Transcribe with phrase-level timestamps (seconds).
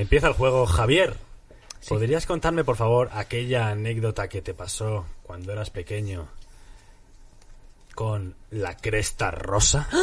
[0.00, 1.14] Empieza el juego, Javier.
[1.86, 6.26] ¿Podrías contarme, por favor, aquella anécdota que te pasó cuando eras pequeño
[7.94, 9.88] con la cresta rosa?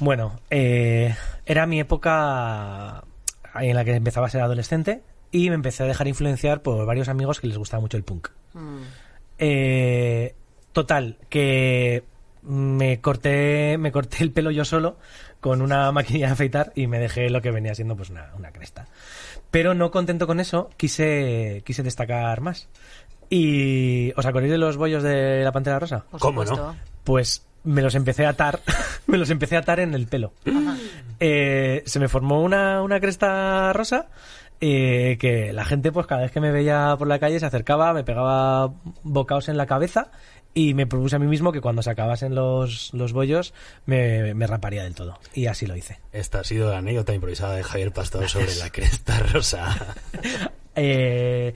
[0.00, 1.12] Bueno, eh,
[1.44, 3.02] era mi época
[3.52, 7.08] en la que empezaba a ser adolescente y me empecé a dejar influenciar por varios
[7.08, 8.28] amigos que les gustaba mucho el punk.
[9.38, 10.36] Eh,
[10.72, 12.04] total, que
[12.42, 14.98] me corté, me corté el pelo yo solo
[15.40, 18.50] con una maquinilla de afeitar y me dejé lo que venía siendo pues una, una
[18.50, 18.86] cresta.
[19.50, 22.68] Pero no contento con eso, quise, quise destacar más.
[23.30, 26.04] Y ¿os acordáis de los bollos de la pantera rosa?
[26.10, 26.72] Por ¿Cómo supuesto.
[26.72, 26.76] no?
[27.04, 28.60] Pues me los empecé a atar,
[29.06, 30.32] me los empecé a atar en el pelo.
[31.20, 34.06] Eh, se me formó una, una cresta rosa
[34.60, 37.92] eh, que la gente pues cada vez que me veía por la calle se acercaba,
[37.92, 40.10] me pegaba bocaos en la cabeza
[40.58, 43.54] y me propuse a mí mismo que cuando se acabasen los, los bollos
[43.86, 45.16] me, me raparía del todo.
[45.32, 46.00] Y así lo hice.
[46.10, 49.94] Esta ha sido la anécdota improvisada de Javier Pastor sobre la cresta rosa.
[50.80, 51.54] Eh,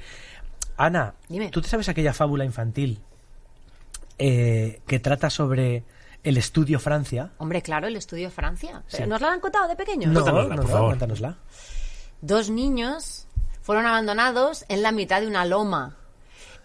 [0.76, 1.50] Ana, Dime.
[1.50, 2.98] ¿tú te sabes aquella fábula infantil
[4.18, 5.84] eh, que trata sobre
[6.24, 7.30] el estudio Francia?
[7.38, 8.82] Hombre, claro, el estudio Francia.
[8.88, 9.04] Sí.
[9.06, 10.10] ¿Nos la han contado de pequeños?
[10.10, 10.88] No, Cuéntanosla, no, por no, favor.
[10.88, 11.36] cuéntanosla.
[12.20, 13.28] Dos niños
[13.60, 15.98] fueron abandonados en la mitad de una loma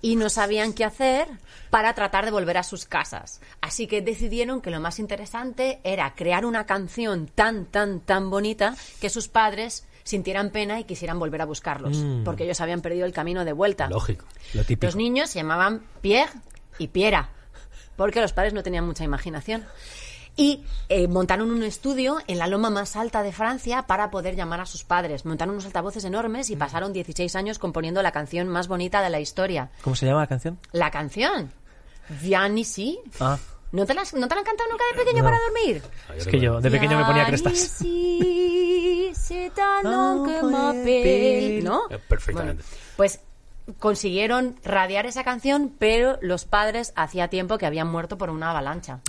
[0.01, 1.27] y no sabían qué hacer
[1.69, 3.41] para tratar de volver a sus casas.
[3.61, 8.75] Así que decidieron que lo más interesante era crear una canción tan, tan, tan bonita
[9.01, 13.11] que sus padres sintieran pena y quisieran volver a buscarlos, porque ellos habían perdido el
[13.11, 13.89] camino de vuelta.
[13.89, 14.25] Lógico.
[14.53, 14.85] Lo típico.
[14.85, 16.31] Los niños se llamaban Pierre
[16.79, 17.29] y Piera,
[17.97, 19.65] porque los padres no tenían mucha imaginación.
[20.37, 24.61] Y eh, montaron un estudio en la loma más alta de Francia para poder llamar
[24.61, 25.25] a sus padres.
[25.25, 29.19] Montaron unos altavoces enormes y pasaron 16 años componiendo la canción más bonita de la
[29.19, 29.71] historia.
[29.81, 30.59] ¿Cómo se llama la canción?
[30.71, 31.51] La canción.
[32.21, 32.99] Viens ici.
[33.19, 33.37] Ah,
[33.71, 35.81] ¿No te, la, ¿No te la han cantado nunca de pequeño para dormir?
[36.15, 37.81] es que yo de pequeño me ponía crestas.
[41.63, 41.89] ¿No?
[41.89, 42.63] Eh, Perfectamente.
[42.95, 43.19] Pues
[43.79, 49.01] consiguieron radiar esa canción, pero los padres hacía tiempo que habían muerto por una avalancha.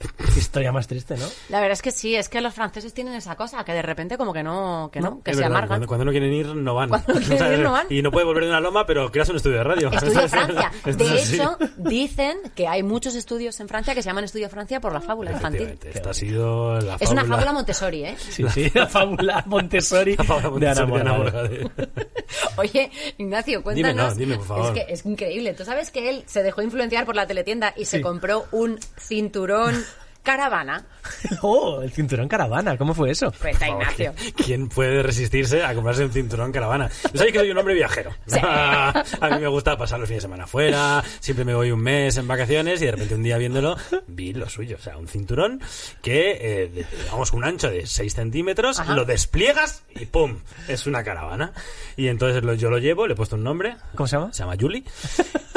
[0.00, 1.26] Qué historia más triste, ¿no?
[1.50, 4.16] La verdad es que sí, es que los franceses tienen esa cosa, que de repente
[4.16, 5.68] como que no, que no, que se verdad, amargan.
[5.68, 6.88] Cuando, cuando no quieren ir, no van.
[6.88, 7.58] Cuando no quieren ¿Sabes?
[7.58, 7.86] ir, no van.
[7.90, 9.90] Y no puede volver de una loma, pero creas un estudio de radio.
[9.90, 10.72] Estudio Francia.
[10.84, 14.92] De hecho, dicen que hay muchos estudios en Francia que se llaman Estudio Francia por
[14.92, 15.78] la fábula infantil.
[15.84, 18.16] Esta ha sido la Es una fábula Montessori, ¿eh?
[18.18, 21.62] Sí, sí, la fábula Montessori, La fábula de Ana Montessori de Ana Morgade.
[21.64, 22.10] Morgade.
[22.56, 24.16] Oye, Ignacio, cuéntanos.
[24.16, 24.78] Dime, no, dime, por favor.
[24.78, 25.52] Es que es increíble.
[25.52, 29.84] Tú sabes que él se dejó influenciar por la teletienda y se compró un cinturón
[30.22, 30.84] caravana.
[31.42, 33.32] Oh, el cinturón caravana, ¿cómo fue eso?
[33.40, 34.12] Cuenta, Ignacio.
[34.36, 36.88] ¿Quién puede resistirse a comprarse un cinturón caravana?
[37.04, 38.10] Yo sabéis que soy un hombre viajero.
[38.26, 38.38] Sí.
[38.42, 42.16] a mí me gusta pasar los fines de semana fuera, siempre me voy un mes
[42.18, 43.76] en vacaciones y de repente un día viéndolo
[44.06, 44.76] vi lo suyo.
[44.78, 45.60] O sea, un cinturón
[46.02, 48.94] que, eh, de- digamos, un ancho de 6 centímetros, Ajá.
[48.94, 50.40] lo despliegas y ¡pum!
[50.68, 51.52] Es una caravana.
[51.96, 53.76] Y entonces lo- yo lo llevo, le he puesto un nombre.
[53.94, 54.32] ¿Cómo se llama?
[54.32, 54.84] Se llama Julie.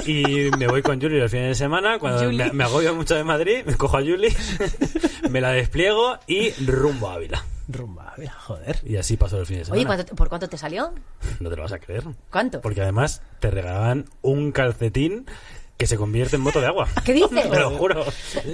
[0.06, 1.98] Y me voy con Julie los fines de semana.
[2.00, 4.34] Cuando me, me agobio mucho de Madrid, me cojo a Julie,
[5.30, 7.44] me la despliego y rumbo a Ávila.
[7.70, 8.80] Rumba, mira, joder.
[8.86, 9.78] Y así pasó el fin de semana.
[9.80, 10.92] Oye, ¿cuánto te- ¿por cuánto te salió?
[11.40, 12.04] No te lo vas a creer.
[12.30, 12.60] ¿Cuánto?
[12.60, 15.26] Porque además te regalaban un calcetín
[15.78, 16.90] que se convierte en moto de agua.
[17.06, 17.50] ¿Qué dices?
[17.50, 18.04] Te lo juro.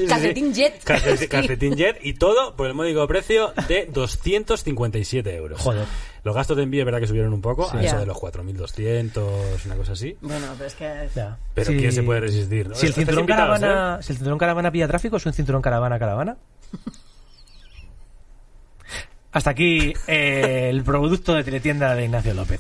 [0.08, 0.84] Calcetín jet.
[0.84, 5.60] Calcetín jet y todo por el módico precio de 257 euros.
[5.60, 5.86] Joder.
[6.24, 9.66] Los gastos de envío es verdad que subieron un poco, a eso de los 4.200,
[9.66, 10.18] una cosa así.
[10.22, 11.10] Bueno, pero es que...
[11.16, 11.38] Ya.
[11.54, 11.78] Pero Sí.
[11.78, 12.68] ¿quién se puede resistir?
[12.70, 12.76] no?
[12.76, 13.62] Si el Estáis cinturón invitados, ¿eh?
[13.62, 16.38] caravana, si el cinturón caravana pilla tráfico, es un cinturón caravana caravana.
[19.32, 22.60] Hasta aquí eh, el producto de teletienda de Ignacio López.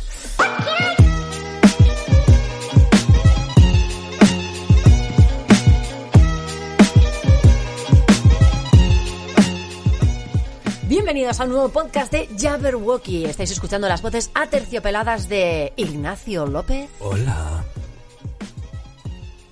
[10.89, 13.25] Bienvenidos al nuevo podcast de Jabberwocky.
[13.25, 16.89] Estáis escuchando las voces aterciopeladas de Ignacio López.
[16.99, 17.63] Hola.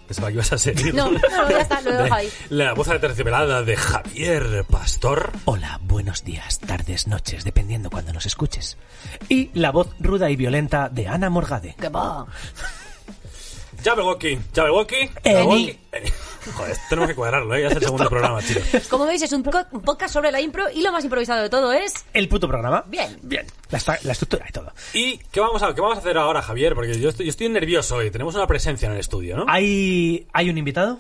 [0.08, 0.96] Pensaba que ibas a seguir.
[0.96, 1.20] No, no,
[1.50, 2.30] ya está, lo dejo De- ahí.
[2.50, 5.32] La voz aterciopelada de Javier Pastor.
[5.46, 8.78] Hola, buenos días, tardes, noches, dependiendo cuando nos escuches.
[9.30, 11.76] Y la voz ruda y violenta de Ana Morgade.
[11.80, 12.26] ¿Qué va?
[13.84, 15.80] Jabberwocky, Jabberwocky, Jabberwocky.
[15.92, 16.10] Eni.
[16.54, 17.62] Joder, tenemos que cuadrarlo, ¿eh?
[17.62, 18.58] Ya es el segundo programa, tío.
[18.90, 22.06] Como veis, es un, podcast sobre la impro y lo más improvisado de todo es...
[22.14, 22.84] El puto programa.
[22.88, 23.18] Bien.
[23.22, 23.46] Bien.
[23.70, 24.72] La estructura y todo.
[24.94, 26.74] ¿Y qué vamos, a, qué vamos a hacer ahora, Javier?
[26.74, 28.12] Porque yo estoy, yo estoy nervioso hoy.
[28.12, 29.46] Tenemos una presencia en el estudio, ¿no?
[29.48, 31.00] Hay, hay un invitado.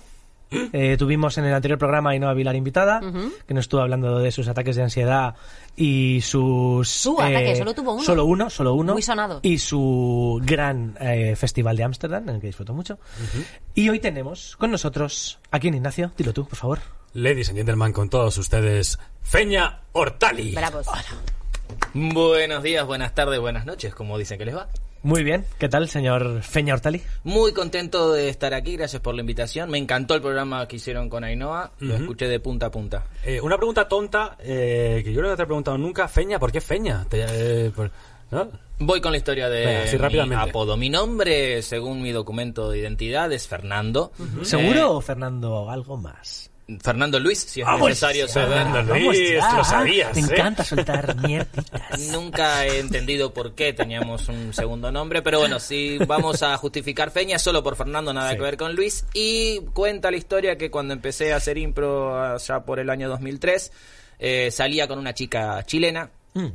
[0.49, 3.01] Eh, tuvimos en el anterior programa a Ainhoa Vilar invitada,
[3.45, 5.35] que nos estuvo hablando de sus ataques de ansiedad
[5.75, 6.87] y sus...
[6.87, 8.03] eh, Su ataque, solo tuvo uno.
[8.03, 8.93] Solo uno, solo uno.
[8.93, 9.39] Muy sonado.
[9.43, 12.97] Y su gran eh, festival de Ámsterdam, en el que disfruto mucho.
[13.75, 16.79] Y hoy tenemos con nosotros, aquí en Ignacio, dilo tú, por favor.
[17.13, 20.53] Ladies and gentlemen, con todos ustedes, Feña Hortali.
[20.53, 20.87] Bravos.
[21.93, 24.67] Buenos días, buenas tardes, buenas noches, como dicen que les va.
[25.03, 27.01] Muy bien, ¿qué tal, señor Feña Hortali?
[27.23, 29.69] Muy contento de estar aquí, gracias por la invitación.
[29.69, 33.05] Me encantó el programa que hicieron con Ainhoa, lo escuché de punta a punta.
[33.23, 36.07] Eh, una pregunta tonta eh, que yo no te he preguntado nunca.
[36.07, 37.05] Feña, ¿por qué Feña?
[37.09, 37.25] Te-
[37.67, 37.91] eh, por-
[38.31, 38.49] ¿no?
[38.79, 40.49] Voy con la historia de Venga, mi rápidamente.
[40.49, 40.75] apodo.
[40.77, 44.11] Mi nombre, según mi documento de identidad, es Fernando.
[44.43, 46.46] ¿Seguro o Fernando algo más?
[46.81, 48.57] Fernando Luis, si es Vamos necesario ya, saber.
[48.63, 49.53] Fernando Luis, ya.
[49.53, 50.25] lo sabías, Me ¿eh?
[50.31, 51.99] encanta soltar mierditas.
[52.11, 57.09] Nunca he entendido por qué teníamos un segundo nombre, pero bueno, si vamos a justificar
[57.11, 58.35] Feña, solo por Fernando, nada Sí.
[58.37, 59.05] que ver con Luis.
[59.13, 63.71] Y cuenta la historia que cuando empecé a hacer impro allá por el año 2003,
[64.19, 66.47] eh, salía con una chica chilena Mm.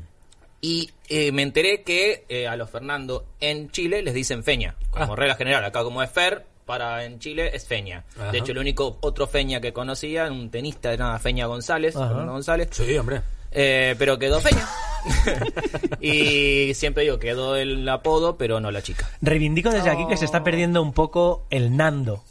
[0.60, 5.14] y eh, me enteré que eh, a los Fernando en Chile les dicen Feña, como
[5.14, 5.16] Ah.
[5.16, 5.64] regla general.
[5.64, 8.04] Acá como es Fer, para en Chile es Feña.
[8.16, 8.32] Ajá.
[8.32, 12.68] De hecho, el único otro Feña que conocía, un tenista, era Feña González, González.
[12.72, 13.22] Sí, hombre.
[13.50, 14.66] Eh, pero quedó Feña.
[16.00, 19.08] y siempre digo, quedó el apodo, pero no la chica.
[19.20, 22.22] Reivindico desde aquí que se está perdiendo un poco el Nando.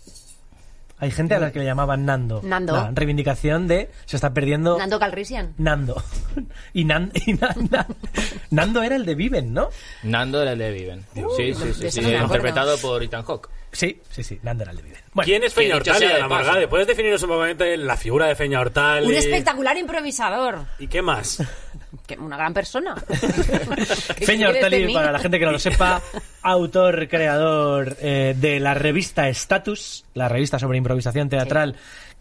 [0.98, 2.42] Hay gente a la que le llamaban Nando.
[2.44, 2.74] Nando.
[2.74, 5.56] La reivindicación de se está perdiendo Nando Calrissian.
[5.57, 6.01] Nando.
[6.74, 7.95] y, Nan- y Nan- Nan-
[8.51, 9.69] Nando era el de Viven, ¿no?
[10.04, 11.06] Nando era el de Viven.
[11.36, 12.24] sí, sí, sí, sí, acuerdo.
[12.25, 13.50] interpretado por Ethan Hawke.
[13.71, 14.39] Sí, sí, sí,
[14.75, 15.01] de Viven.
[15.13, 16.44] Bueno, ¿Quién es Feña sea de la paso.
[16.45, 16.68] Morgade?
[16.68, 17.45] ¿Puedes definirnos un poco
[17.77, 19.07] la figura de Feña Hortali?
[19.07, 20.65] Un espectacular improvisador.
[20.79, 21.41] ¿Y qué más?
[22.06, 22.95] Que- Una gran persona.
[24.15, 26.01] ¿Qué Feña Hortali, para la gente que no lo sepa,
[26.41, 31.75] autor, creador eh, de la revista Status, la revista sobre improvisación teatral,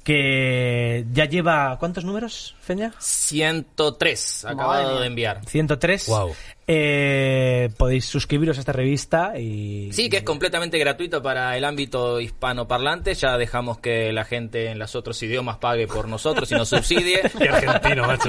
[0.05, 1.77] que ya lleva...
[1.79, 2.93] ¿Cuántos números, Feña?
[3.01, 5.41] 103, Madre acabado de enviar.
[5.45, 6.07] 103.
[6.07, 6.33] Guau.
[6.73, 9.93] Eh, podéis suscribiros a esta revista y...
[9.93, 13.15] Sí, que es completamente gratuito para el ámbito hispanoparlante.
[13.15, 17.23] Ya dejamos que la gente en los otros idiomas pague por nosotros y nos subsidie.
[17.39, 18.29] Qué argentino, macho.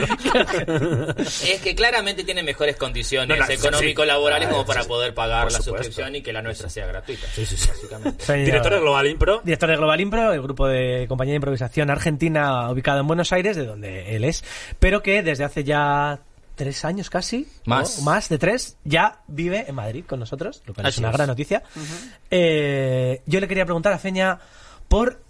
[1.45, 4.51] Es que claramente tiene mejores condiciones No, económico-laborales sí.
[4.51, 5.83] como para poder pagar Por la supuesto.
[5.85, 7.27] suscripción y que la nuestra sea gratuita.
[7.35, 7.67] Sí, sí, sí.
[7.69, 8.38] Básicamente.
[8.43, 9.41] Director de Global Impro.
[9.43, 13.55] Director de Global Impro, el grupo de compañía de improvisación argentina ubicado en Buenos Aires,
[13.55, 14.31] de donde él es,
[14.80, 16.19] pero que desde hace ya
[16.56, 18.00] tres años casi, Más.
[18.00, 18.06] ¿no?
[18.06, 21.16] más de tres, ya vive en Madrid con nosotros, lo cual es una es.
[21.16, 21.63] gran noticia.
[22.30, 24.39] Eh, yo le quería preguntar a Feña
[24.88, 25.22] por,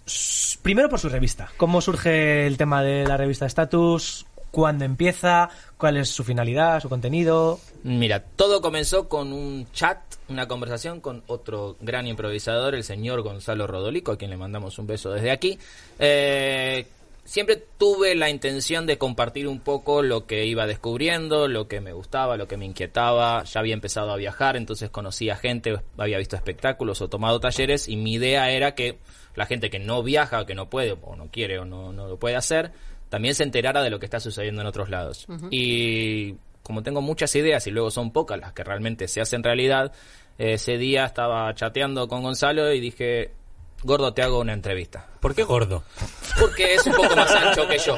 [0.62, 5.48] primero por su revista, cómo surge el tema de la revista Status, cuándo empieza,
[5.78, 7.58] cuál es su finalidad, su contenido.
[7.82, 9.98] Mira, todo comenzó con un chat,
[10.28, 14.86] una conversación con otro gran improvisador, el señor Gonzalo Rodolico, a quien le mandamos un
[14.86, 15.58] beso desde aquí.
[15.98, 16.86] Eh,
[17.24, 21.92] siempre tuve la intención de compartir un poco lo que iba descubriendo, lo que me
[21.92, 23.44] gustaba, lo que me inquietaba.
[23.44, 27.96] Ya había empezado a viajar, entonces conocía gente, había visto espectáculos o tomado talleres y
[27.96, 28.98] mi idea era que
[29.34, 32.18] la gente que no viaja, que no puede o no quiere o no, no lo
[32.18, 32.72] puede hacer,
[33.08, 35.26] también se enterara de lo que está sucediendo en otros lados.
[35.50, 39.92] Y como tengo muchas ideas y luego son pocas las que realmente se hacen realidad,
[40.38, 43.32] ese día estaba chateando con Gonzalo y dije,
[43.84, 45.06] Gordo, te hago una entrevista.
[45.20, 45.82] ¿Por qué gordo?
[46.40, 47.96] Porque es un poco más ancho que yo.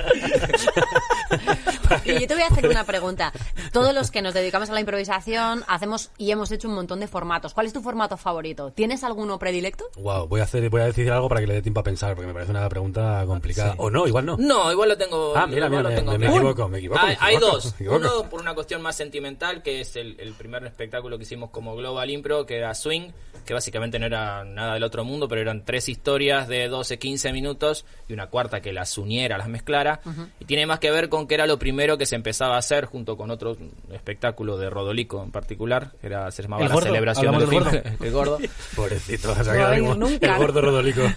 [2.04, 3.32] Y yo te voy a hacer una pregunta.
[3.72, 7.06] Todos los que nos dedicamos a la improvisación hacemos y hemos hecho un montón de
[7.08, 7.54] formatos.
[7.54, 8.70] ¿Cuál es tu formato favorito?
[8.72, 9.84] ¿Tienes alguno predilecto?
[9.96, 12.14] Wow, voy a hacer, voy a decir algo para que le dé tiempo a pensar,
[12.14, 13.74] porque me parece una pregunta complicada.
[13.78, 14.36] O no, igual no.
[14.38, 15.34] No, igual lo tengo.
[15.36, 17.56] Ah, mira, igual mira, lo me- tengo me- equivoco, me equivoco, Hay, me hay equivoco,
[17.56, 17.74] dos.
[17.74, 17.96] equivoco.
[17.96, 21.74] Uno por una cuestión más sentimental, que es el, el primer espectáculo que hicimos como
[21.76, 23.10] Global Impro, que era Swing,
[23.46, 27.32] que básicamente no era nada del otro mundo, pero eran tres historias de 12, 15
[27.32, 30.00] minutos y una cuarta que las uniera, las mezclara.
[30.40, 32.84] Y tiene más que ver con que era lo primero que se empezaba a hacer
[32.86, 33.56] junto con otro
[33.92, 37.96] espectáculo de Rodolico en particular, era, se llamaba El La gordo, Celebración del del Fin.
[38.06, 38.38] El gordo.
[38.76, 40.32] Pobrecito, se No nunca.
[40.34, 41.02] el gordo rodolico.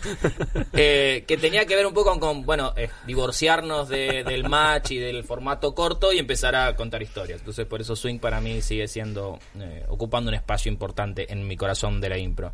[0.74, 4.98] Eh, que tenía que ver un poco con, bueno, eh, divorciarnos de- del match y
[4.98, 7.40] del formato corto y empezar a contar historias.
[7.40, 11.58] Entonces, por eso Swing para mí sigue siendo, eh, ocupando un espacio importante en mi
[11.58, 12.54] corazón de la impro.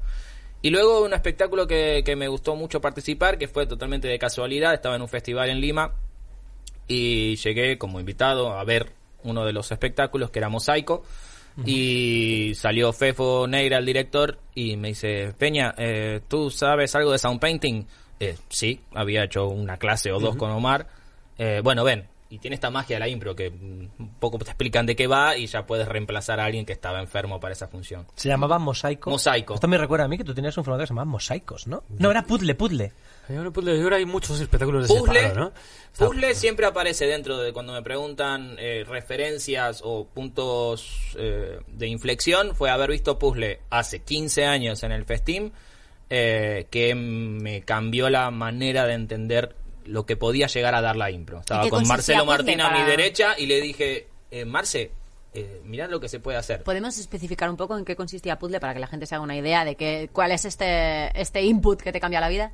[0.64, 4.74] Y luego un espectáculo que, que me gustó mucho participar, que fue totalmente de casualidad,
[4.74, 5.94] estaba en un festival en Lima
[6.88, 8.94] y llegué como invitado a ver
[9.24, 11.04] uno de los espectáculos que era Mosaico.
[11.66, 17.20] Y salió Fefo Neira, el director, y me dice, Peña, eh, ¿tú sabes algo de
[17.20, 17.86] sound painting?
[18.20, 20.88] Eh, sí, había hecho una clase o dos con Omar.
[21.38, 24.88] Eh, bueno, ven, y tiene esta magia de la impro que un poco te explican
[24.88, 28.08] de qué va y ya puedes reemplazar a alguien que estaba enfermo para esa función.
[28.16, 29.12] Se llamaba Mosaico.
[29.12, 29.54] Mosaico.
[29.54, 31.84] Esto me recuerda a mí que tú tenías un formato que se llamaba Mosaicos, ¿no?
[32.00, 32.92] No, era Puzzle, Puzzle.
[33.30, 36.08] Puzzle- Ahora hay muchos espectáculos de Puzzle, separado, ¿no?
[36.08, 42.56] Puzzle siempre aparece dentro de cuando me preguntan eh, referencias o puntos eh, de inflexión.
[42.56, 45.52] Fue haber visto Puzzle hace 15 años en el Festim,
[46.10, 51.12] eh, que me cambió la manera de entender lo que podía llegar a dar la
[51.12, 51.40] impro.
[51.40, 54.92] Estaba con Marcelo Martín a mi derecha y le dije, eh, Marce,
[55.34, 56.64] eh, mirá lo que se puede hacer.
[56.64, 59.36] ¿Podemos especificar un poco en qué consistía Puzzle para que la gente se haga una
[59.36, 62.52] idea de que, cuál es este, este input que te cambia la vida?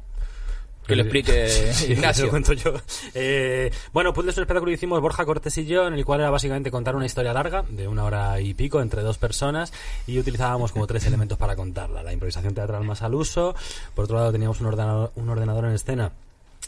[0.87, 2.25] Que lo explique Sí, Ignacio.
[2.25, 2.73] lo cuento yo.
[3.13, 6.21] Eh, bueno, Puzzle es un espectáculo que hicimos Borja Cortés y yo, en el cual
[6.21, 9.71] era básicamente contar una historia larga, de una hora y pico, entre dos personas,
[10.07, 12.01] y utilizábamos como tres elementos para contarla.
[12.01, 13.55] La improvisación teatral más al uso,
[13.93, 16.11] por otro lado teníamos un ordenador, un ordenador en escena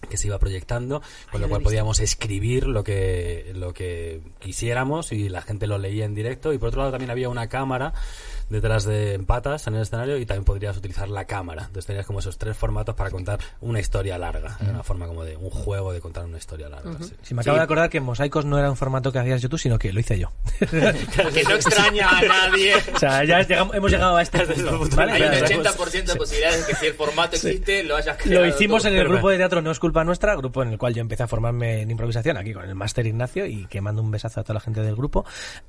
[0.09, 5.29] que se iba proyectando, con lo cual podíamos escribir lo que, lo que quisiéramos y
[5.29, 6.53] la gente lo leía en directo.
[6.53, 7.93] Y por otro lado también había una cámara
[8.51, 11.61] detrás de patas en el escenario y también podrías utilizar la cámara.
[11.63, 14.57] Entonces tenías como esos tres formatos para contar una historia larga.
[14.61, 16.91] Era una forma como de un juego de contar una historia larga.
[17.01, 17.13] sí.
[17.23, 19.57] Si me acabo de acordar que Mosaicos no era un formato que hacías yo tú,
[19.57, 20.31] sino que lo hice yo.
[21.33, 22.73] Que no extraña a nadie.
[22.93, 24.95] o sea, ya llegamos- hemos llegado a este punto.
[24.95, 25.13] ¿vale?
[25.13, 25.45] Hay un Claro.
[25.47, 28.89] 80% de posibilidades de que si el formato existe, lo hayas creado Lo hicimos tú.
[28.89, 31.23] en el grupo de teatro No es culpa nuestra, grupo en el cual yo empecé
[31.23, 34.43] a formarme en improvisación, aquí con el máster Ignacio, y que mando un besazo a
[34.43, 35.25] toda la gente del grupo.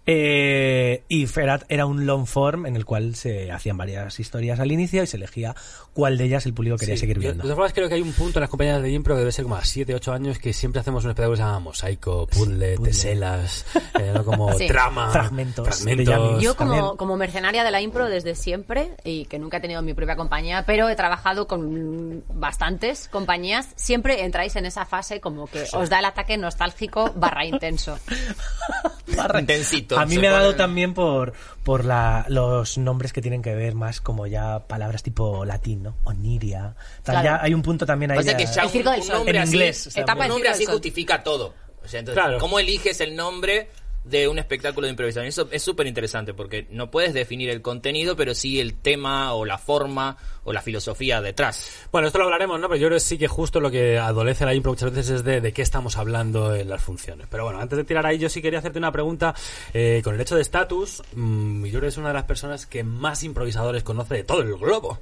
[0.07, 4.73] Eh, y era, era un long form en el cual se hacían varias historias al
[4.73, 5.55] inicio y se elegía
[5.93, 7.39] cuál de ellas el público quería Sí, seguir yo, viendo.
[7.39, 9.33] De todas formas, creo que hay un punto en las compañías de impro que debe
[9.33, 12.27] ser como a 7, 8 años que siempre hacemos un espectáculo que se llama mosaico,
[12.27, 13.65] puzzle, teselas,
[14.01, 14.25] eh, ¿no?
[14.25, 14.67] como Sí.
[14.67, 16.43] trama, Fragmentos fragmentos.
[16.43, 19.95] Yo como, como mercenaria de la impro desde siempre y que nunca he tenido mi
[19.95, 25.65] propia compañía, pero he trabajado con bastantes compañías, siempre entráis en esa fase como que
[25.73, 27.99] os da el ataque nostálgico barra intenso.
[29.39, 29.99] Intensito.
[29.99, 33.75] A mí me ha dado también por, por la, los nombres que tienen que ver
[33.75, 35.97] más como ya palabras tipo latín, ¿no?
[36.05, 36.75] Oniria.
[37.03, 37.25] Tal, Claro.
[37.25, 38.23] ya hay un punto también ahí.
[38.25, 39.17] De- que ya El un, Circo del un Sol.
[39.17, 41.55] nombre En así, inglés, o sea, Etapa un nombre así justifica todo.
[41.85, 42.39] O sea, entonces, Claro.
[42.39, 43.69] ¿cómo eliges el nombre
[44.05, 45.27] de un espectáculo de improvisación?
[45.27, 49.45] Eso es súper interesante porque no puedes definir el contenido, pero sí el tema o
[49.45, 51.87] la forma o la filosofía detrás.
[51.93, 52.69] Bueno, esto lo hablaremos, ¿no?
[52.69, 55.25] Pero yo creo que sí que justo lo que adolece la impro muchas veces es
[55.25, 57.27] de, de qué estamos hablando en las funciones.
[57.31, 59.35] Pero bueno, antes de tirar ahí, yo sí quería hacerte una pregunta
[59.73, 61.03] eh, con el hecho de estatus.
[61.15, 64.43] mm, yo creo que es una de las personas que más improvisadores conoce de todo
[64.43, 64.99] el globo.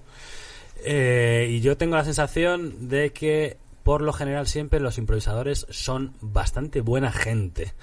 [0.84, 6.14] Eh, y yo tengo la sensación de que, por lo general, siempre los improvisadores son
[6.20, 7.74] bastante buena gente.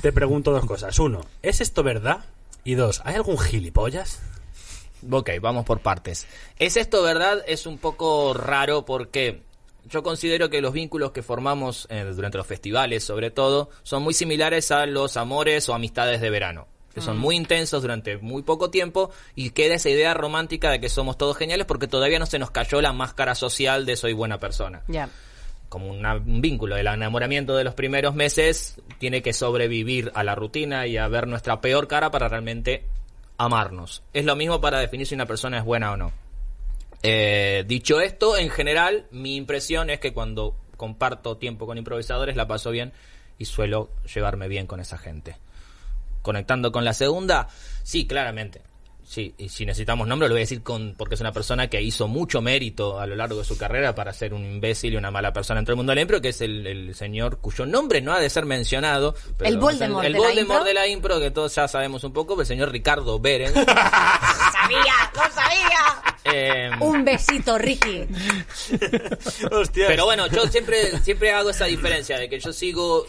[0.00, 0.98] Te pregunto dos cosas.
[0.98, 2.24] Uno, ¿es esto verdad?
[2.64, 4.20] Y dos, ¿hay algún gilipollas?
[5.10, 6.26] Ok, vamos por partes.
[6.58, 7.42] ¿Es esto verdad?
[7.46, 9.42] Es un poco raro porque
[9.88, 14.14] yo considero que los vínculos que formamos eh, durante los festivales, sobre todo, son muy
[14.14, 16.68] similares a los amores o amistades de verano.
[16.94, 20.90] Que son muy intensos durante muy poco tiempo y queda esa idea romántica de que
[20.90, 24.38] somos todos geniales porque todavía no se nos cayó la máscara social de soy buena
[24.38, 25.08] persona Ya.
[25.72, 26.76] Como un vínculo.
[26.76, 31.26] El enamoramiento de los primeros meses tiene que sobrevivir a la rutina y a ver
[31.26, 32.84] nuestra peor cara para realmente
[33.38, 34.02] amarnos.
[34.12, 36.12] Es lo mismo para definir si una persona es buena o no.
[37.02, 42.46] Eh, dicho esto, en general, mi impresión es que cuando comparto tiempo con improvisadores la
[42.46, 42.92] paso bien
[43.38, 45.38] y suelo llevarme bien con esa gente.
[46.20, 47.48] Conectando con la segunda,
[47.82, 48.60] sí, claramente.
[49.12, 51.82] Sí, y si necesitamos nombre lo voy a decir con porque es una persona que
[51.82, 55.10] hizo mucho mérito a lo largo de su carrera para ser un imbécil y una
[55.10, 57.66] mala persona en todo el mundo de la impro, que es el, el señor cuyo
[57.66, 59.14] nombre no ha de ser mencionado.
[59.36, 60.64] pero El Voldemort el, de la Voldemort impro.
[60.64, 63.52] de la impro, que todos ya sabemos un poco, el señor Ricardo Beren.
[63.66, 65.10] ¡Sabía!
[65.14, 66.14] ¡Lo sabía!
[66.24, 68.06] Eh, Un besito, Ricky.
[69.50, 69.88] Hostia.
[69.88, 73.04] Pero bueno, yo siempre, siempre hago esa diferencia de que yo sigo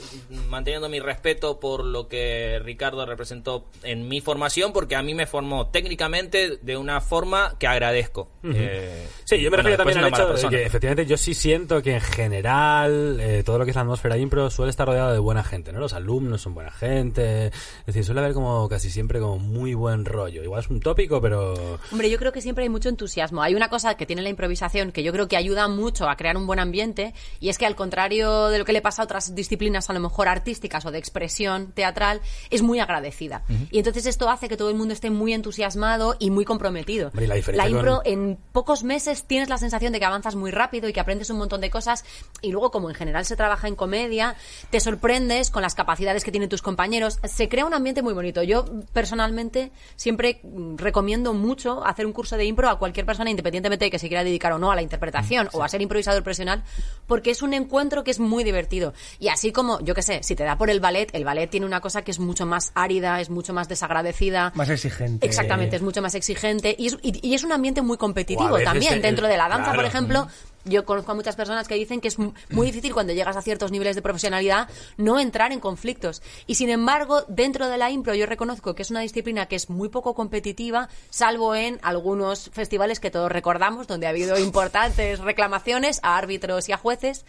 [0.50, 5.28] manteniendo mi respeto por lo que Ricardo representó en mi formación, porque a mí me
[5.28, 8.30] formó técnicamente de una forma que agradezco.
[8.44, 10.50] Eh, Sí, yo me bueno, refiero también al hecho de persona.
[10.50, 14.18] que efectivamente yo sí siento que en general eh, todo lo que es la atmósfera
[14.18, 15.80] impro suele estar rodeado de buena gente, ¿no?
[15.80, 20.04] Los alumnos son buena gente, es decir, suele haber como casi siempre como muy buen
[20.04, 20.44] rollo.
[20.44, 21.80] Igual es un tópico, pero...
[21.92, 23.42] Hombre, yo creo que siempre hay mucho entusiasmo entusiasmo.
[23.42, 26.38] Hay una cosa que tiene la improvisación que yo creo que ayuda mucho a crear
[26.38, 29.36] un buen ambiente y es que al contrario de lo que le pasa a otras
[29.36, 33.44] disciplinas a lo mejor artísticas o de expresión teatral, es muy agradecida.
[33.72, 35.73] Y entonces esto hace que todo el mundo esté muy entusiasmado
[36.20, 37.08] y muy comprometido.
[37.10, 40.51] Hombre, la diferencia impro con- en pocos meses tienes la sensación de que avanzas muy
[40.51, 42.03] rápido y que aprendes un montón de cosas
[42.42, 44.36] y luego como en general se trabaja en comedia,
[44.70, 47.20] te sorprendes con las capacidades que tienen tus compañeros.
[47.24, 48.44] Se crea un ambiente muy bonito.
[48.44, 53.86] Yo personalmente siempre mm, recomiendo mucho hacer un curso de impro a cualquier persona independientemente
[53.86, 56.63] de que se quiera dedicar o no a la interpretación o a ser improvisador profesional
[57.08, 58.94] porque es un encuentro que es muy divertido.
[59.20, 61.65] Y así como, yo qué sé, si te da por el ballet, el ballet tiene
[61.65, 64.51] una cosa que es mucho más árida, es mucho más desagradecida.
[64.56, 65.25] Más exigente.
[65.25, 69.01] Exactamente, es mucho más exigente y es, y- y es un ambiente muy competitivo también.
[69.01, 69.77] Dentro de la danza, claro.
[69.77, 70.27] por ejemplo,
[70.65, 73.41] yo conozco a muchas personas que dicen que es mu- muy difícil cuando llegas a
[73.41, 76.22] ciertos niveles de profesionalidad no entrar en conflictos.
[76.48, 79.70] Y sin embargo, dentro de la impro yo reconozco que es una disciplina que es
[79.70, 86.00] muy poco competitiva, salvo en algunos festivales que todos recordamos, donde ha habido importantes reclamaciones
[86.01, 87.25] a árbitros y a jueces.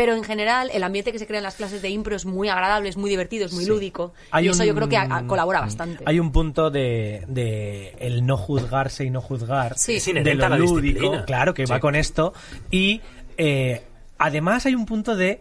[0.00, 2.48] Pero en general, el ambiente que se crea en las clases de impro es muy
[2.48, 4.14] agradable, es muy divertido, es muy lúdico.
[4.30, 6.02] Hay y eso un- yo creo que a- a- colabora bastante.
[6.06, 9.98] Hay un punto de, de el no juzgarse y no juzgar Sí.
[10.10, 11.24] De lo lúdico, disciplina.
[11.26, 11.70] claro, que Sí.
[11.70, 12.32] va con esto.
[12.70, 13.02] Y
[13.36, 13.82] eh,
[14.16, 15.38] además hay un punto de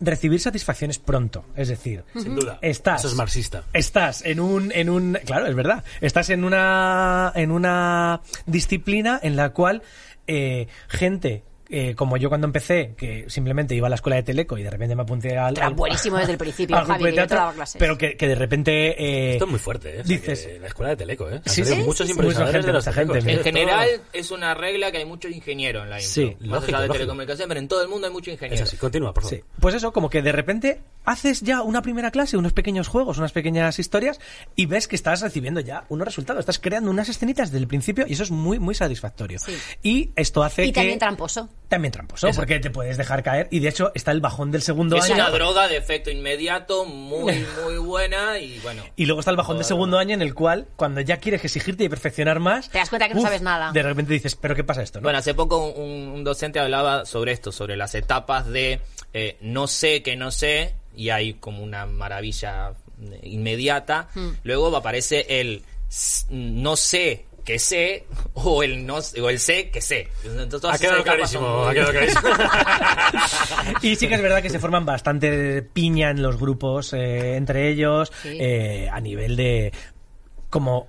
[0.00, 1.44] recibir satisfacciones pronto.
[1.54, 2.58] Es decir, Sin duda.
[2.62, 3.00] estás.
[3.00, 3.64] Eso es marxista.
[3.74, 5.84] Estás en un, en un, claro, es verdad.
[6.00, 9.82] Estás en una, en una disciplina en la cual
[10.26, 14.56] eh, gente eh, como yo cuando empecé, que simplemente iba a la escuela de Teleco
[14.58, 15.56] y de repente me apunté al.
[15.56, 17.76] Era buenísimo desde el principio, Javi, que yo te teatro, daba clases.
[17.78, 19.02] Pero que, que de repente.
[19.02, 20.00] eh, Esto es muy fuerte, ¿eh?
[20.00, 21.40] O sea, dices- la escuela de Teleco, ¿eh?
[21.44, 22.10] Sí, sí, muchos sí, sí.
[22.12, 23.28] improvisadores Mucha gente, de los mucha gente, Telecos.
[23.28, 23.32] ¿eh?
[23.32, 26.08] En Todo- general es una regla que hay mucho ingeniero en la impro.
[26.12, 26.92] Sí, Más allá lógico, de lógico.
[26.94, 28.64] telecomunicación, pero en todo el mundo hay mucho Es ingeniero.
[28.64, 29.38] así, continúa, por favor.
[29.38, 29.44] Sí.
[29.60, 33.32] Pues eso, como que de repente haces ya una primera clase, unos pequeños juegos, unas
[33.32, 34.20] pequeñas historias
[34.56, 38.04] y ves que estás recibiendo ya unos resultados, estás creando unas escenitas desde el principio
[38.06, 39.38] y eso es muy, muy satisfactorio.
[39.38, 39.52] Sí.
[39.82, 40.72] Y esto hace Y que...
[40.80, 41.48] también tramposo.
[41.68, 44.96] También tramposo, porque te puedes dejar caer y de hecho está el bajón del segundo
[44.96, 45.14] Es año.
[45.16, 48.82] una droga de efecto inmediato, muy, muy buena y bueno.
[48.96, 51.84] Y luego está el bajón del segundo año en el cual, cuando ya quieres exigirte
[51.84, 53.70] y perfeccionar más, Te das cuenta que no sabes nada.
[53.72, 55.00] De repente dices, ¿pero qué pasa esto?
[55.00, 55.04] no?
[55.04, 58.80] Bueno, hace poco un, un docente hablaba sobre esto, sobre las etapas de
[59.12, 62.70] eh, no sé que no sé, y hay como una maravilla
[63.02, 64.08] eh, inmediata.
[64.14, 64.30] Hmm.
[64.42, 65.62] Luego aparece el
[66.30, 70.06] no sé que sé o el no o el sé que sé.
[70.22, 72.20] Entonces, Ha quedado clarísimo, muy- ha quedado clarísimo.
[73.82, 77.70] Y sí que es verdad que se forman bastante piña en los grupos eh, entre
[77.70, 78.36] ellos Sí.
[78.38, 79.72] eh, a nivel de
[80.50, 80.88] como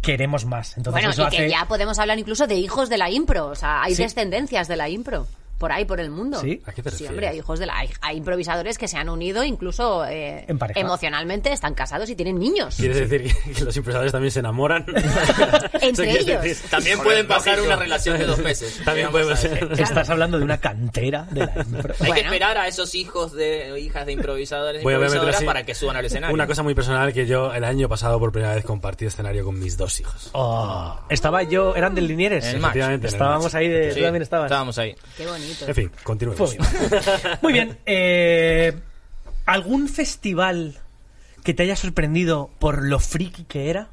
[0.00, 0.78] queremos más.
[0.78, 3.48] Entonces Bueno, eso y que ya podemos hablar incluso de hijos de la impro.
[3.48, 4.02] O sea, hay Sí.
[4.02, 5.26] descendencias de la impro.
[5.60, 6.40] Por ahí, por el mundo.
[6.40, 6.62] ¿Sí?
[6.64, 7.76] ¿A qué te Sí, hombre, hay hijos de la...
[7.76, 10.80] Hay, hay improvisadores que se han unido, incluso eh, En pareja.
[10.80, 12.76] emocionalmente, están casados y tienen niños.
[12.76, 14.86] ¿Quieres decir que, que los improvisadores también se enamoran?
[15.82, 16.42] Entre ellos.
[16.42, 17.74] decir- También Joder, pueden pasar lógico.
[17.74, 18.80] una relación de dos meses.
[18.86, 19.68] También a ser.
[19.78, 21.92] Estás hablando de una cantera de la impro.
[21.92, 22.14] Hay Bueno.
[22.14, 25.62] que esperar a esos hijos de hijas de improvisadores, Voy a meter improvisadoras así para
[25.64, 26.32] que suban al escenario.
[26.34, 29.58] Una cosa muy personal que yo el año pasado por primera vez compartí escenario con
[29.58, 30.30] mis dos hijos.
[30.32, 32.46] Oh, estaba yo, eran del Linieres.
[32.46, 33.54] En el en Estábamos match.
[33.56, 33.90] ahí de...
[33.92, 34.46] Sí, tú también estabas.
[34.46, 34.96] Estábamos ahí.
[35.16, 35.49] Qué bonito.
[35.66, 36.54] En fin, continuemos.
[36.54, 37.00] Fue muy bien.
[37.42, 37.78] Muy bien.
[37.86, 38.78] eh,
[39.46, 40.78] ¿Algún festival
[41.44, 43.88] que te haya sorprendido por lo friki que era?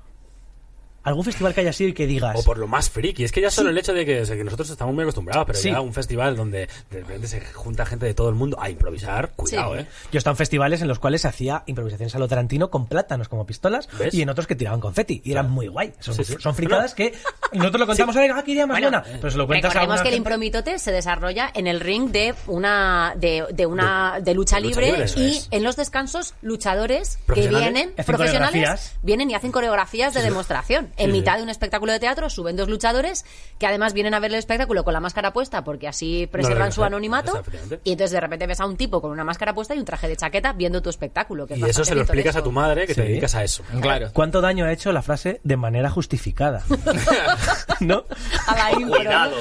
[1.08, 2.36] ¿Algún festival que haya sido y que digas...
[2.36, 3.24] O por lo más friki.
[3.24, 5.46] Es que ya solo el hecho de que, o sea, que nosotros estamos muy acostumbrados,
[5.46, 5.72] pero Sí.
[5.72, 9.32] ya un festival donde de repente se junta gente de todo el mundo a improvisar,
[9.36, 9.80] cuidado, Sí.
[9.82, 9.88] ¿eh?
[10.12, 12.88] Yo he estado en festivales en los cuales se hacía improvisaciones a lo Tarantino con
[12.88, 14.14] plátanos como pistolas ¿Ves?
[14.14, 15.22] y en otros que tiraban confeti.
[15.24, 15.94] Y eran muy guay.
[16.02, 16.36] Son, Sí, sí.
[16.40, 17.14] son fricadas que
[17.54, 19.18] nosotros lo contamos, "Ay, ah, qué idea más Bueno, buena.
[19.22, 22.12] Pero se lo cuentas a Recordemos una que el impromitote se desarrolla en el ring
[22.12, 25.48] de una de, de una de lucha de lucha libre y es.
[25.52, 31.12] en los descansos luchadores que vienen profesionales vienen y hacen coreografías de demostración en Sí,
[31.12, 31.20] sí.
[31.20, 33.26] mitad de un espectáculo de teatro suben dos luchadores
[33.60, 36.84] que además vienen a ver el espectáculo con la máscara puesta porque así preservan su
[36.84, 37.44] anonimato
[37.84, 40.08] y entonces de repente ves a un tipo con una máscara puesta y un traje
[40.08, 42.88] de chaqueta viendo tu espectáculo que es Y eso se lo explicas a tu madre
[42.88, 43.64] que te dedicas a eso.
[43.82, 44.10] Claro.
[44.14, 46.64] ¿Cuánto daño ha hecho la frase de manera justificada?
[47.80, 48.06] ¿No?
[48.48, 48.96] a la impro, ¿no?
[48.98, 49.38] Cuidado.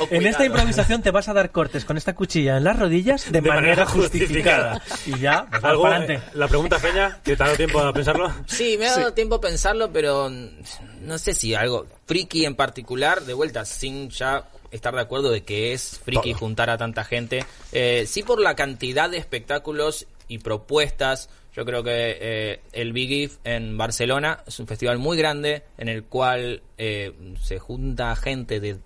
[0.00, 3.30] o En esta improvisación te vas a dar cortes con esta cuchilla en las rodillas
[3.30, 4.80] de, manera, justificada.
[5.06, 6.30] Y ya, pues ¿Algo, para eh, adelante.
[6.38, 8.32] la pregunta, Peña, que te ha dado tiempo a pensarlo.
[8.46, 10.30] Sí, me ha dado tiempo a pensarlo, pero
[11.04, 15.44] no sé si algo friki en particular, de vuelta, sin ya estar de acuerdo de
[15.44, 16.40] que es friki Todo.
[16.40, 17.44] juntar a tanta gente.
[17.72, 21.28] Eh, sí por la cantidad de espectáculos y propuestas.
[21.54, 25.88] Yo creo que eh, el Big If en Barcelona es un festival muy grande en
[25.88, 28.78] el cual eh, se junta gente de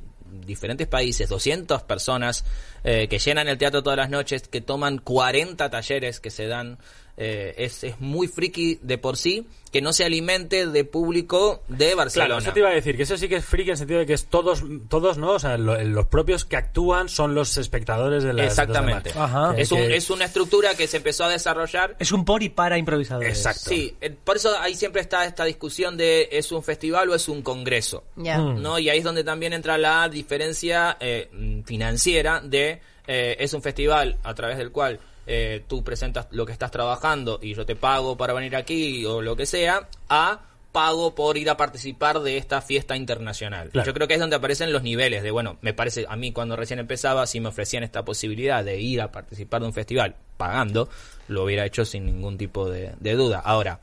[0.44, 2.44] diferentes países, 200 personas
[2.84, 6.78] eh, que llenan el teatro todas las noches, que toman 40 talleres que se dan
[7.20, 11.94] eh, es, es muy friki de por sí, que no se alimente de público de
[11.94, 12.28] Barcelona.
[12.28, 14.00] Claro, eso te iba a decir, que eso sí que es friki en el sentido
[14.00, 15.32] de que es todos, todos ¿no?
[15.32, 19.10] O sea, lo- los propios que actúan son los espectadores de la Exactamente.
[19.14, 19.52] Ajá.
[19.58, 22.78] Es, un- es una estructura que se empezó a desarrollar Es un por y para
[22.78, 23.36] improvisadores.
[23.36, 23.68] Exacto.
[23.68, 27.28] Sí, eh, por eso ahí siempre está esta discusión de es un festival o es
[27.28, 28.04] un congreso.
[28.16, 28.38] Ya.
[28.38, 28.62] Mm.
[28.62, 28.78] ¿no?
[28.78, 33.60] Y ahí es donde también entra la diferencia eh, mm, financiera de eh, es un
[33.62, 37.76] festival a través del cual eh, tú presentas lo que estás trabajando y yo te
[37.76, 40.40] pago para venir aquí o lo que sea, a
[40.72, 43.68] pago por ir a participar de esta fiesta internacional.
[43.70, 43.86] Claro.
[43.86, 46.56] Yo creo que es donde aparecen los niveles de, bueno, me parece, a mí cuando
[46.56, 50.88] recién empezaba, si me ofrecían esta posibilidad de ir a participar de un festival pagando,
[51.28, 53.40] lo hubiera hecho sin ningún tipo de, de duda.
[53.44, 53.80] Ahora,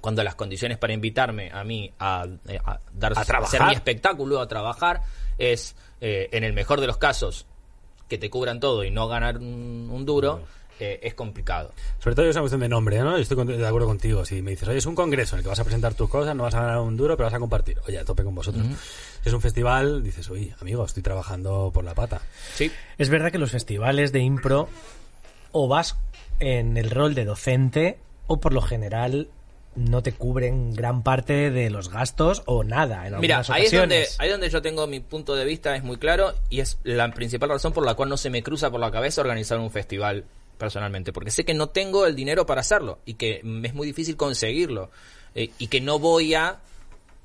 [0.00, 3.42] cuando las condiciones para invitarme a mí a, eh, a dar A trabajar.
[3.42, 5.02] hacer mi espectáculo, a trabajar,
[5.38, 7.46] es eh, en el mejor de los casos
[8.08, 10.44] que te cubran todo y no ganar un, un duro,
[10.84, 11.72] eh, es complicado.
[12.00, 13.12] Sobre todo es una cuestión de nombre, ¿no?
[13.16, 14.24] Yo estoy de acuerdo contigo.
[14.24, 16.34] Si me dices, oye, es un congreso en el que vas a presentar tus cosas,
[16.34, 17.78] no vas a ganar un duro, pero vas a compartir.
[17.86, 18.66] Oye, a tope con vosotros.
[19.22, 22.20] Si es un festival, dices, oye, amigo, estoy trabajando por la pata.
[22.54, 24.68] Sí, Es verdad que los festivales de impro
[25.52, 25.96] o vas
[26.40, 29.28] en el rol de docente o por lo general
[29.74, 34.06] no te cubren gran parte de los gastos o nada en Mira, ahí es, donde,
[34.18, 37.10] ahí es donde yo tengo mi punto de vista, es muy claro, y es la
[37.12, 40.24] principal razón por la cual no se me cruza por la cabeza organizar un festival
[40.62, 44.16] personalmente, porque sé que no tengo el dinero para hacerlo y que es muy difícil
[44.16, 44.90] conseguirlo
[45.34, 46.60] eh, y que no voy a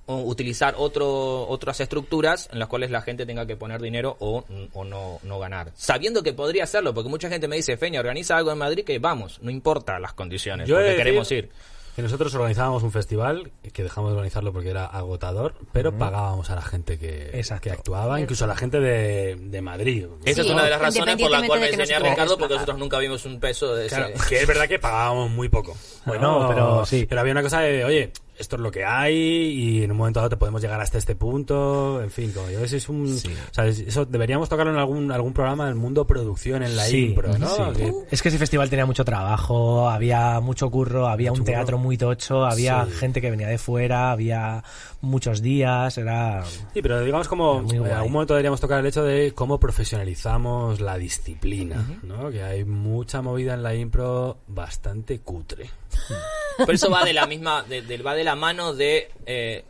[0.07, 4.83] utilizar otro, otras estructuras en las cuales la gente tenga que poner dinero o, o
[4.83, 5.71] no, no ganar.
[5.75, 8.97] Sabiendo que podría hacerlo, porque mucha gente me dice, Feña, organiza algo en Madrid que
[8.97, 11.51] vamos, no importa las condiciones, Yo porque queremos ir.
[11.97, 16.55] Que nosotros organizábamos un festival que dejamos de organizarlo porque era agotador, pero pagábamos a
[16.55, 20.05] la gente que, que actuaba, incluso a la gente de, de Madrid.
[20.23, 22.53] Esa Sí, es una de las razones por la cual me enseñé a Ricardo, porque
[22.53, 24.13] nosotros nunca vimos un peso de ese.
[24.29, 25.75] Que es verdad que pagábamos muy poco.
[26.05, 27.07] Bueno, pero sí.
[27.09, 30.19] Pero había una cosa de, oye, esto es lo que hay y en un momento
[30.19, 32.01] dado te podemos llegar hasta este punto.
[32.01, 33.05] En fin, como yo ves, es un.
[33.13, 36.83] o sea, es- eso deberíamos tocarlo en algún, algún programa del mundo producción en la
[36.85, 37.47] Sí, impro, ¿no?
[37.47, 37.81] sí.
[37.81, 41.85] Que- Es que ese festival tenía mucho trabajo, había mucho curro, había un teatro curro.
[41.85, 42.91] muy tocho, había Sí.
[42.91, 44.63] gente que venía de fuera, había
[45.01, 46.43] muchos días, era...
[46.73, 50.97] Sí, pero digamos como en algún momento deberíamos tocar el hecho de cómo profesionalizamos la
[50.97, 52.29] disciplina, ¿no?
[52.29, 55.69] Que hay mucha movida en la impro bastante cutre.
[56.57, 59.63] Pero eso va de la misma, de, de- va de la mano de eh,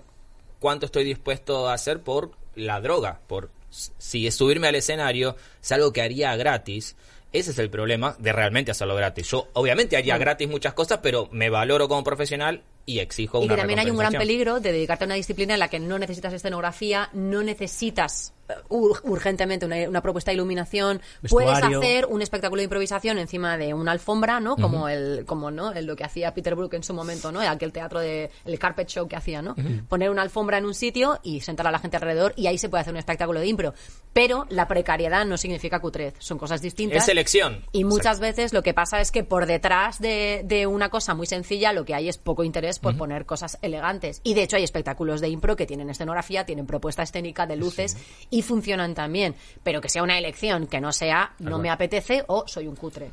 [0.59, 5.71] cuánto estoy dispuesto a hacer por la droga, por si es subirme al escenario es
[5.71, 6.95] algo que haría gratis.
[7.31, 9.29] Ese es el problema de realmente hacerlo gratis.
[9.29, 13.53] Yo obviamente haría gratis muchas cosas, pero me valoro como profesional y exijo Y una
[13.55, 15.99] que también hay un gran peligro de dedicarte a una disciplina en la que no
[15.99, 22.21] necesitas escenografía, no necesitas eh, ur- urgentemente una, una propuesta de iluminación, puedes hacer un
[22.21, 24.55] espectáculo de improvisación encima de una alfombra, ¿no?
[24.55, 27.41] Como el como no, el- lo que hacía Peter Brook en su momento, ¿no?
[27.41, 29.53] Aquel teatro de el carpet show que hacía, ¿no?
[29.89, 32.69] Poner una alfombra en un sitio y sentar a la gente alrededor y ahí se
[32.69, 33.73] puede hacer un espectáculo de impro,
[34.13, 36.99] pero la precariedad no significa cutrez, son cosas distintas.
[36.99, 37.65] Es selección.
[37.73, 41.27] Y muchas veces lo que pasa es que por detrás de, de una cosa muy
[41.27, 44.21] sencilla lo que hay es poco interés por poner cosas elegantes.
[44.23, 47.97] Y de hecho hay espectáculos de impro que tienen escenografía, tienen propuesta escénica de luces
[48.29, 49.35] y funcionan también.
[49.63, 53.11] Pero que sea una elección, que no sea no me apetece o soy un cutre.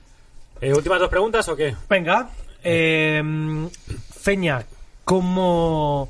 [0.61, 1.74] Eh, ¿Últimas dos preguntas o qué?
[1.88, 2.31] Venga,
[2.62, 3.22] eh,
[4.12, 4.64] Feña,
[5.05, 6.09] ¿cómo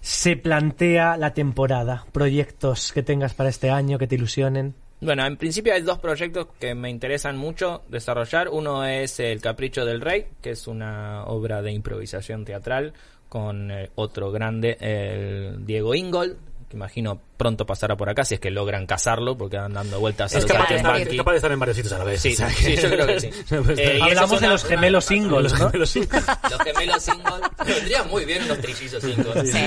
[0.00, 2.04] se plantea la temporada?
[2.12, 4.74] ¿Proyectos que tengas para este año que te ilusionen?
[5.04, 8.48] Bueno, en principio hay dos proyectos que me interesan mucho desarrollar.
[8.48, 12.94] Uno es El Capricho del Rey, que es una obra de improvisación teatral
[13.28, 18.40] con eh, otro grande, el Diego Ingold, que imagino pronto pasará por acá si es
[18.40, 21.52] que logran casarlo, porque van dando vueltas a Es los capaz, de capaz de estar
[21.52, 22.20] en varios sitios a la vez.
[22.20, 23.30] Sí, O sea sí, yo creo que sí.
[23.78, 26.24] Eh, Hablamos de los gemelos Ingold, los gemelos Ingold.
[26.50, 27.44] Los gemelos Ingold.
[27.66, 29.46] Vendrían muy bien unos trillizos Ingold.
[29.46, 29.58] Sí.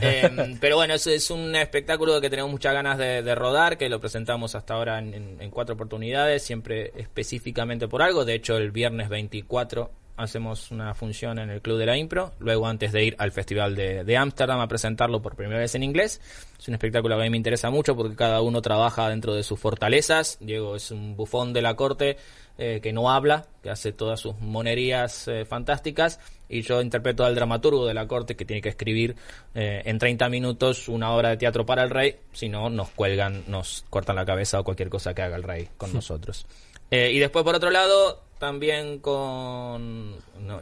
[0.00, 3.88] Eh, pero bueno, es, es un espectáculo que tenemos muchas ganas de, de rodar, que
[3.88, 8.24] lo presentamos hasta ahora en, en- en cuatro oportunidades, siempre específicamente por algo.
[8.24, 12.66] De hecho, el viernes 24 hacemos una función en el Club de la Impro, luego
[12.66, 16.20] antes de ir al Festival de de Ámsterdam a presentarlo por primera vez en inglés.
[16.58, 19.42] Es un espectáculo que a mí me interesa mucho porque cada uno trabaja dentro de
[19.42, 20.38] sus fortalezas.
[20.40, 22.16] Diego es un bufón de la corte
[22.56, 27.34] eh, que no habla, que hace todas sus monerías eh, fantásticas, y yo interpreto al
[27.34, 29.16] dramaturgo de la corte que tiene que escribir
[29.56, 33.42] eh, en 30 minutos una obra de teatro para el rey, si no nos cuelgan,
[33.48, 36.46] nos cortan la cabeza o cualquier cosa que haga el rey con nosotros.
[36.90, 40.16] Y después, por otro lado, también con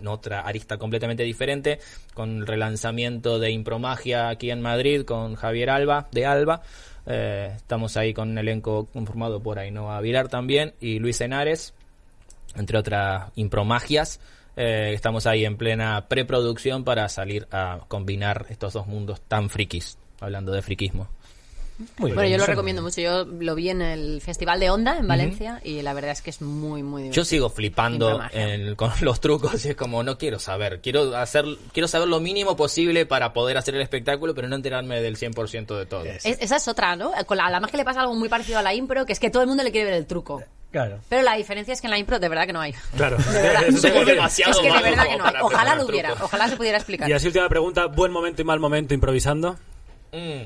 [0.07, 1.79] otra arista completamente diferente,
[2.15, 6.63] con el relanzamiento de Impromagia aquí en Madrid con Javier Alba, de Alba.
[7.07, 11.75] Eh, estamos ahí con un elenco conformado por Ainhoa Vilar también y Luis Henares,
[12.55, 14.21] entre otras impromagias.
[14.57, 19.99] Eh, estamos ahí en plena preproducción para salir a combinar estos dos mundos tan frikis,
[20.21, 21.09] hablando de friquismo.
[21.79, 23.01] Muy Bueno, bien, yo lo recomiendo mucho.
[23.01, 26.31] Yo lo vi en el Festival de Onda en Valencia y la verdad es que
[26.31, 27.23] es muy, muy divertido.
[27.23, 31.45] Yo sigo flipando en- con los trucos y es como no quiero saber, quiero hacer
[31.73, 35.77] quiero saber lo mínimo posible para poder hacer el espectáculo, pero no enterarme del 100%
[35.79, 36.05] de todo.
[36.05, 37.13] Es- esa es otra, ¿no?
[37.27, 39.31] Con la, además que le pasa algo muy parecido a la impro, que es que
[39.31, 40.43] todo el mundo le quiere ver el truco.
[40.71, 41.01] Claro.
[41.11, 42.75] Pero la diferencia es que en la impro de verdad que no hay.
[42.97, 43.17] Claro.
[43.19, 43.65] verdad.
[43.67, 45.35] Eso es que- demasiado es que de verdad que no hay.
[45.43, 47.09] Ojalá lo hubiera, ojalá se pudiera explicar.
[47.11, 49.57] Y así última pregunta, buen momento y mal momento improvisando.
[50.13, 50.43] Mm,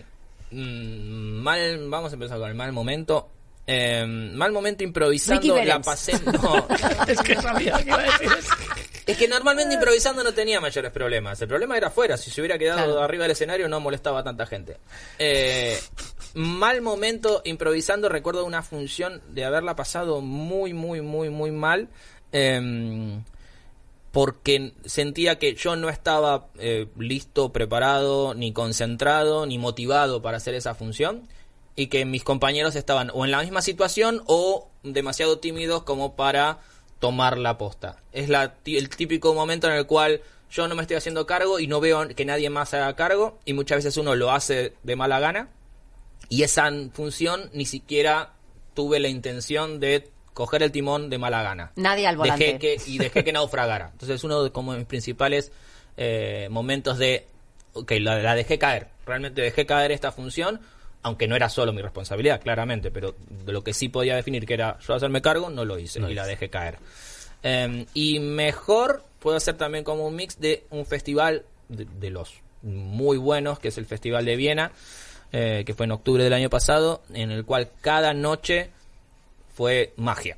[0.52, 3.28] mal, vamos a empezar con el mal momento.
[3.68, 6.12] Eh, mal momento improvisando, la pasé.
[6.24, 6.66] No.
[7.09, 8.54] es que sabía que iba a decir eso.
[9.06, 11.40] Es que normalmente improvisando no tenía mayores problemas.
[11.42, 12.16] El problema era afuera.
[12.16, 13.02] Si se hubiera quedado Claro.
[13.02, 14.76] arriba del escenario no molestaba a tanta gente.
[15.18, 15.78] Eh,
[16.35, 18.09] mal momento improvisando.
[18.09, 21.88] Recuerdo una función de haberla pasado muy, muy, muy, muy mal.
[22.32, 23.22] em,
[24.16, 30.55] porque sentía que yo no estaba eh, listo, preparado, ni concentrado, ni motivado para hacer
[30.55, 31.29] esa función.
[31.74, 36.61] Y que mis compañeros estaban o en la misma situación o demasiado tímidos como para
[36.98, 38.02] tomar la posta.
[38.11, 38.31] Es
[38.64, 42.09] el típico momento en el cual yo no me estoy haciendo cargo y no veo
[42.09, 45.50] que nadie más haga cargo y muchas veces uno lo hace de mala gana
[46.31, 48.33] y esa función ni siquiera
[48.72, 51.72] tuve la intención de coger el timón de mala gana.
[51.77, 52.44] Nadie al volante.
[52.44, 53.88] Dejé que, y dejé que naufragara.
[53.92, 55.51] Entonces uno de como de mis principales
[55.96, 57.27] eh, momentos de,
[57.72, 58.88] ok, la, la dejé caer.
[59.07, 60.61] Realmente dejé caer esta función,
[61.03, 64.53] aunque no era solo mi responsabilidad, claramente, pero de lo que sí podía definir que
[64.53, 66.81] era yo hacerme cargo, no lo hice y la dejé caer.
[67.42, 72.35] Eh, y mejor puedo hacer también como un mix de un festival de, de los
[72.62, 74.72] muy buenos, que es el Festival de Viena,
[75.33, 78.70] eh, que fue en octubre del año pasado, en el cual cada noche
[79.57, 80.37] fue magia.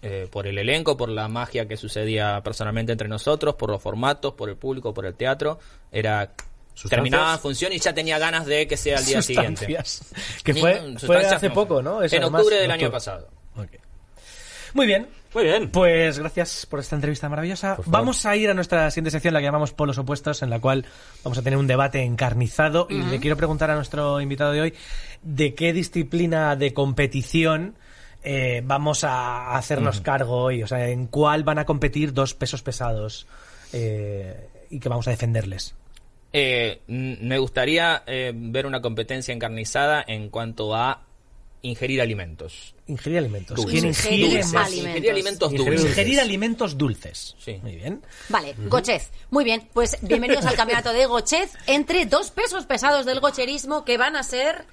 [0.00, 4.32] Eh, por el elenco, por la magia que sucedía personalmente entre nosotros, por los formatos,
[4.32, 5.58] por el público, por el teatro.
[5.92, 6.30] Era
[6.72, 6.90] ¿Sustancias?
[6.90, 9.66] terminaba la función y ya tenía ganas de que sea el día siguiente.
[10.44, 11.54] Que fue, fue hace no.
[11.54, 12.02] poco, ¿no?
[12.02, 13.28] Eso, en además, octubre del año pasado.
[14.72, 15.08] Muy bien.
[15.34, 15.70] Muy bien.
[15.70, 17.76] Pues gracias por esta entrevista maravillosa.
[17.86, 20.86] Vamos a ir a nuestra siguiente sección, la que llamamos Polos Opuestos, en la cual
[21.24, 22.86] vamos a tener un debate encarnizado.
[22.88, 24.74] Y le quiero preguntar a nuestro invitado de hoy
[25.22, 27.74] de qué disciplina de competición
[28.22, 30.62] eh, vamos a hacernos cargo hoy.
[30.62, 33.26] O sea, en cuál van a competir dos pesos pesados
[33.72, 35.74] eh, y que vamos a defenderles.
[36.32, 41.02] Eh, me gustaría eh, ver una competencia encarnizada en cuanto a
[41.62, 42.74] ingerir alimentos.
[42.86, 43.56] Ingerir alimentos.
[43.56, 43.72] Dulces.
[43.72, 44.52] ¿Quién Ingerir ingiere Dulces.
[44.52, 44.66] más?
[44.68, 44.96] alimentos.
[44.96, 45.84] Ingerir alimentos dulces.
[45.84, 47.36] ingerir alimentos dulces.
[47.38, 47.58] Sí.
[47.62, 48.02] Muy bien.
[48.28, 49.10] Vale, Gochez.
[49.30, 53.98] Muy bien, pues bienvenidos al campeonato de Gochez entre dos pesos pesados del gocherismo que
[53.98, 54.64] van a ser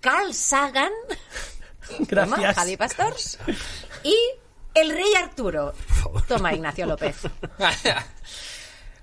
[0.00, 0.92] Carl Sagan,
[2.08, 2.56] toma, Gracias.
[2.56, 3.14] Javi Pastor,
[4.04, 4.14] y
[4.74, 5.74] el rey Arturo.
[6.28, 7.16] Toma, Ignacio López.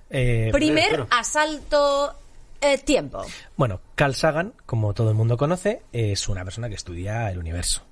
[0.10, 1.08] Eh, Primer Arturo.
[1.12, 2.16] asalto
[2.62, 3.26] eh, tiempo.
[3.58, 7.84] Bueno, Carl Sagan, como todo el mundo conoce, es una persona que estudia el universo.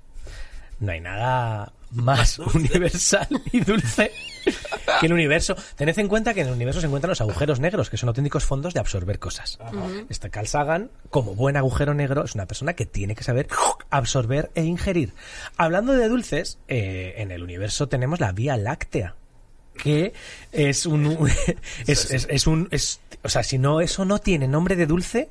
[0.80, 4.12] No hay nada más universal y dulce
[5.00, 5.56] que el universo.
[5.76, 8.44] Tened en cuenta que en el universo se encuentran los agujeros negros, que son auténticos
[8.44, 9.58] fondos de absorber cosas.
[10.08, 13.48] Este Carl Sagan, como buen agujero negro, es una persona que tiene que saber
[13.90, 15.12] absorber e ingerir.
[15.56, 19.14] Hablando de dulces, eh, en el universo tenemos la Vía Láctea
[19.76, 20.14] que
[20.52, 21.28] es un
[21.86, 25.28] es, es- es un es- o sea si no eso no tiene nombre de dulce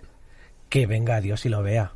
[0.69, 1.93] que venga Dios y lo vea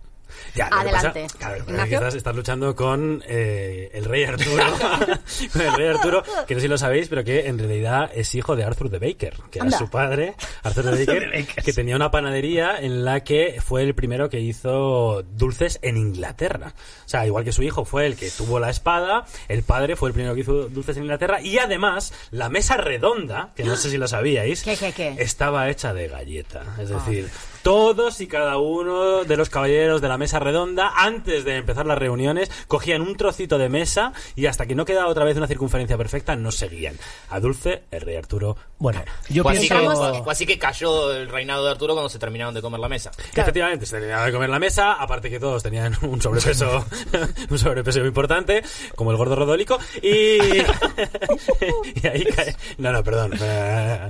[0.56, 1.24] Ya, Adelante.
[1.24, 2.08] pasa- claro, Ignacio.
[2.08, 4.64] estás, luchando con eh, el rey Arturo.
[5.54, 8.34] con el rey Arturo, que no sé si lo sabéis, pero que en realidad es
[8.36, 12.12] hijo de Arthur de Baker, que era su padre, Arthur de Baker, que tenía una
[12.12, 16.74] panadería en la que fue el primero que hizo dulces en Inglaterra.
[17.06, 20.10] O sea, igual que su hijo fue el que tuvo la espada, el padre fue
[20.10, 23.90] el primero que hizo dulces en Inglaterra y además la mesa redonda, que no sé
[23.90, 25.16] si lo sabíais, ¿Qué, qué, qué?
[25.20, 26.64] estaba hecha de galleta.
[26.80, 27.30] Es decir,
[27.64, 31.98] todos y cada uno de los caballeros de la mesa redonda, antes de empezar las
[31.98, 35.98] reuniones, cogían un trocito de mesa y hasta que no quedaba otra vez una circunferencia
[35.98, 36.96] perfecta, no seguían.
[37.30, 38.58] A Dulce, el rey Arturo.
[38.80, 42.18] Bueno yo Fue así, que, pienso así que cayó el reinado de Arturo cuando se
[42.18, 43.12] terminaron de comer la mesa.
[43.36, 46.86] Efectivamente, se terminaba de comer la mesa, aparte que todos tenían un sobrepeso,
[47.50, 48.64] un sobrepeso importante,
[48.96, 50.38] como el gordo rodólico, y,
[52.02, 52.46] y ahí ca-
[52.78, 54.10] no, no, perdón, eh,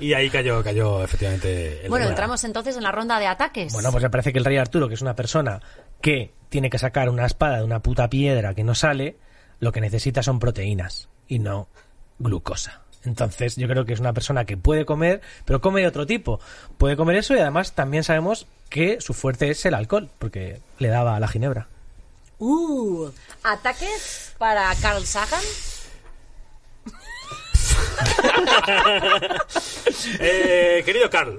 [0.00, 1.82] y ahí cayó, cayó efectivamente.
[1.84, 3.72] el Bueno, entramos entonces en la ronda de ataques.
[3.72, 5.60] bueno pues me parece que el rey Arturo que es una persona
[6.00, 9.16] que tiene que sacar una espada de una puta piedra que no sale
[9.58, 11.68] lo que necesita son proteínas y no
[12.18, 16.06] glucosa entonces yo creo que es una persona que puede comer pero come de otro
[16.06, 16.40] tipo
[16.78, 20.88] puede comer eso y además también sabemos que su fuerte es el alcohol porque le
[20.88, 21.68] daba a la ginebra
[22.38, 23.10] Uh,
[23.42, 25.40] ataques para Carl Sagan.
[30.18, 31.38] Eh, querido Carl,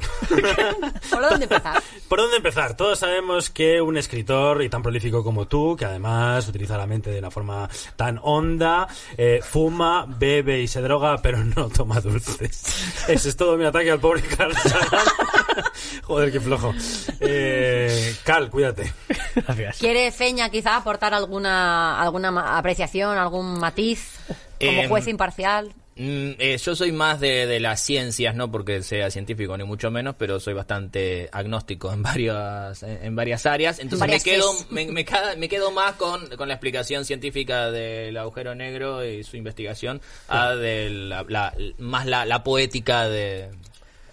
[1.10, 1.82] ¿Por dónde empezar?
[2.08, 2.76] ¿por dónde empezar?
[2.76, 7.12] Todos sabemos que un escritor y tan prolífico como tú, que además utiliza la mente
[7.12, 13.06] de una forma tan honda, eh, fuma, bebe y se droga, pero no toma dulces.
[13.08, 14.56] Ese es todo mi ataque al pobre Carl.
[14.56, 15.06] Sagan.
[16.04, 16.74] Joder, qué flojo.
[17.20, 18.94] Eh, Carl, cuídate.
[19.36, 19.78] Gracias.
[19.78, 24.16] ¿Quiere Feña quizá aportar alguna, alguna apreciación, algún matiz
[24.60, 25.74] como Em, juez imparcial?
[25.98, 29.90] Mm, eh, yo soy más de, de las ciencias, no porque sea científico ni mucho
[29.92, 33.80] menos, pero soy bastante agnóstico en varias en, en varias áreas.
[33.80, 35.06] Entonces me quedo me, me
[35.38, 40.50] me quedo más con, con la explicación científica del agujero negro y su investigación a
[40.56, 43.52] de la, la- más la, la poética de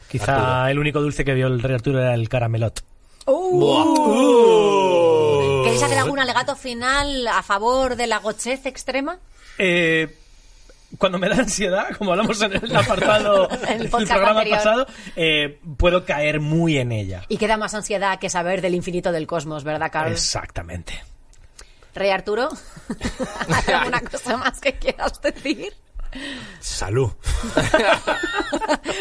[0.09, 0.67] Quizá Arturo.
[0.71, 2.81] el único dulce que vio el rey Arturo era el caramelot.
[5.65, 9.19] ¿Queréis hacer algún alegato final a favor de la gochez extrema?
[9.59, 10.15] Eh,
[10.99, 14.59] cuando me da ansiedad, como hablamos en el apartado el del programa anterior.
[14.59, 17.25] pasado, eh, puedo caer muy en ella.
[17.29, 20.13] Y queda más ansiedad que saber del infinito del cosmos, ¿verdad, Carl?
[20.13, 21.03] Exactamente.
[21.95, 22.49] Rey Arturo,
[23.67, 25.75] ¿hay alguna cosa más que quieras decir?
[26.61, 27.11] Salud.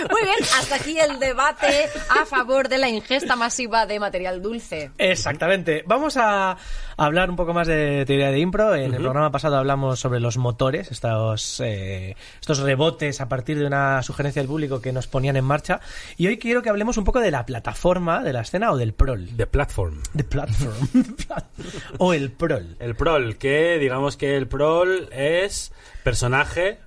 [0.10, 4.92] Muy bien, hasta aquí el debate a favor de la ingesta masiva de material dulce.
[4.98, 5.84] Exactamente.
[5.86, 6.56] Vamos a
[7.06, 8.76] hablar un poco más de teoría de impro.
[8.76, 13.66] En el programa pasado hablamos sobre los motores, estos, eh, estos rebotes a partir de
[13.66, 15.80] una sugerencia del público que nos ponían en marcha.
[16.18, 18.94] Y hoy quiero que hablemos un poco de la plataforma de la escena o del
[18.94, 19.30] prol.
[19.36, 20.02] The Platform.
[20.16, 21.16] The platform.
[21.98, 22.76] o el prol.
[22.80, 25.72] El prol, que digamos que el prol es
[26.04, 26.80] personaje,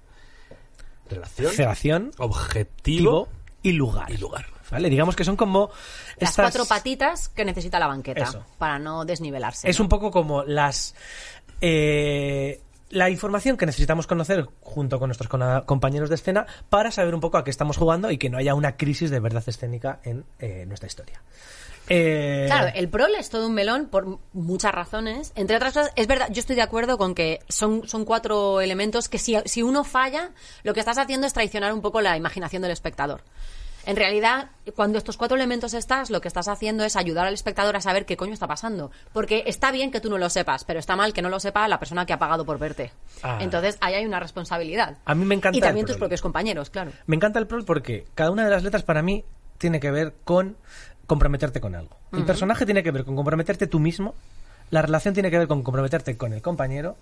[1.10, 3.28] relación, Relación, objetivo activo
[3.62, 4.10] y lugar.
[4.10, 4.53] y lugar.
[4.70, 4.88] ¿Vale?
[4.90, 5.70] Digamos que son como
[6.18, 8.44] Las estas- cuatro patitas que necesita la banqueta Eso.
[8.58, 9.68] para no desnivelarse.
[9.68, 9.84] Es ¿no?
[9.84, 10.94] un poco como las.
[11.60, 15.28] eh, la información que necesitamos conocer junto con nuestros
[15.66, 18.54] compañeros de escena para saber un poco a qué estamos jugando y que no haya
[18.54, 21.20] una crisis de verdad escénica en eh, nuestra historia.
[21.88, 25.32] Eh, Claro, el prol es todo un melón por muchas razones.
[25.34, 29.08] Entre otras cosas, es verdad, yo estoy de acuerdo con que son, son cuatro elementos
[29.08, 30.30] que si, si uno falla,
[30.62, 33.22] lo que estás haciendo es traicionar un poco la imaginación del espectador.
[33.86, 37.76] En realidad, cuando estos cuatro elementos estás, lo que estás haciendo es ayudar al espectador
[37.76, 38.90] a saber qué coño está pasando.
[39.12, 41.68] Porque está bien que tú no lo sepas, pero está mal que no lo sepa
[41.68, 42.92] la persona que ha pagado por verte.
[43.22, 43.38] Ah.
[43.40, 44.96] Entonces, ahí hay una responsabilidad.
[45.04, 46.92] A mí me encanta Y también tus propios compañeros, claro.
[47.06, 49.24] Me encanta el prol porque cada una de las letras para mí
[49.58, 50.56] tiene que ver con
[51.06, 51.96] comprometerte con algo.
[52.12, 54.14] El personaje tiene que ver con comprometerte tú mismo,
[54.70, 56.96] la relación tiene que ver con comprometerte con el compañero,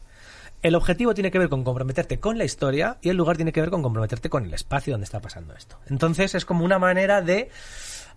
[0.62, 3.60] el objetivo tiene que ver con comprometerte con la historia y el lugar tiene que
[3.60, 5.78] ver con comprometerte con el espacio donde está pasando esto.
[5.88, 7.50] Entonces es como una manera de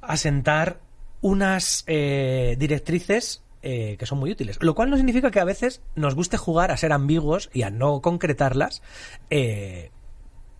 [0.02, 0.80] asentar
[1.22, 4.60] unas eh, directrices eh, que son muy útiles.
[4.62, 7.72] Lo cual no significa que a veces nos guste jugar a ser ambiguos y a
[7.72, 8.84] no concretarlas
[9.32, 9.90] eh,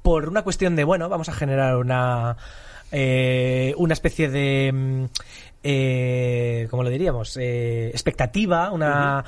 [0.02, 2.38] por una cuestión de, bueno, vamos a generar una,
[2.92, 5.06] eh, una especie de, mm,
[5.62, 7.38] eh, ¿cómo lo diríamos?
[7.38, 9.24] Expectativa, una,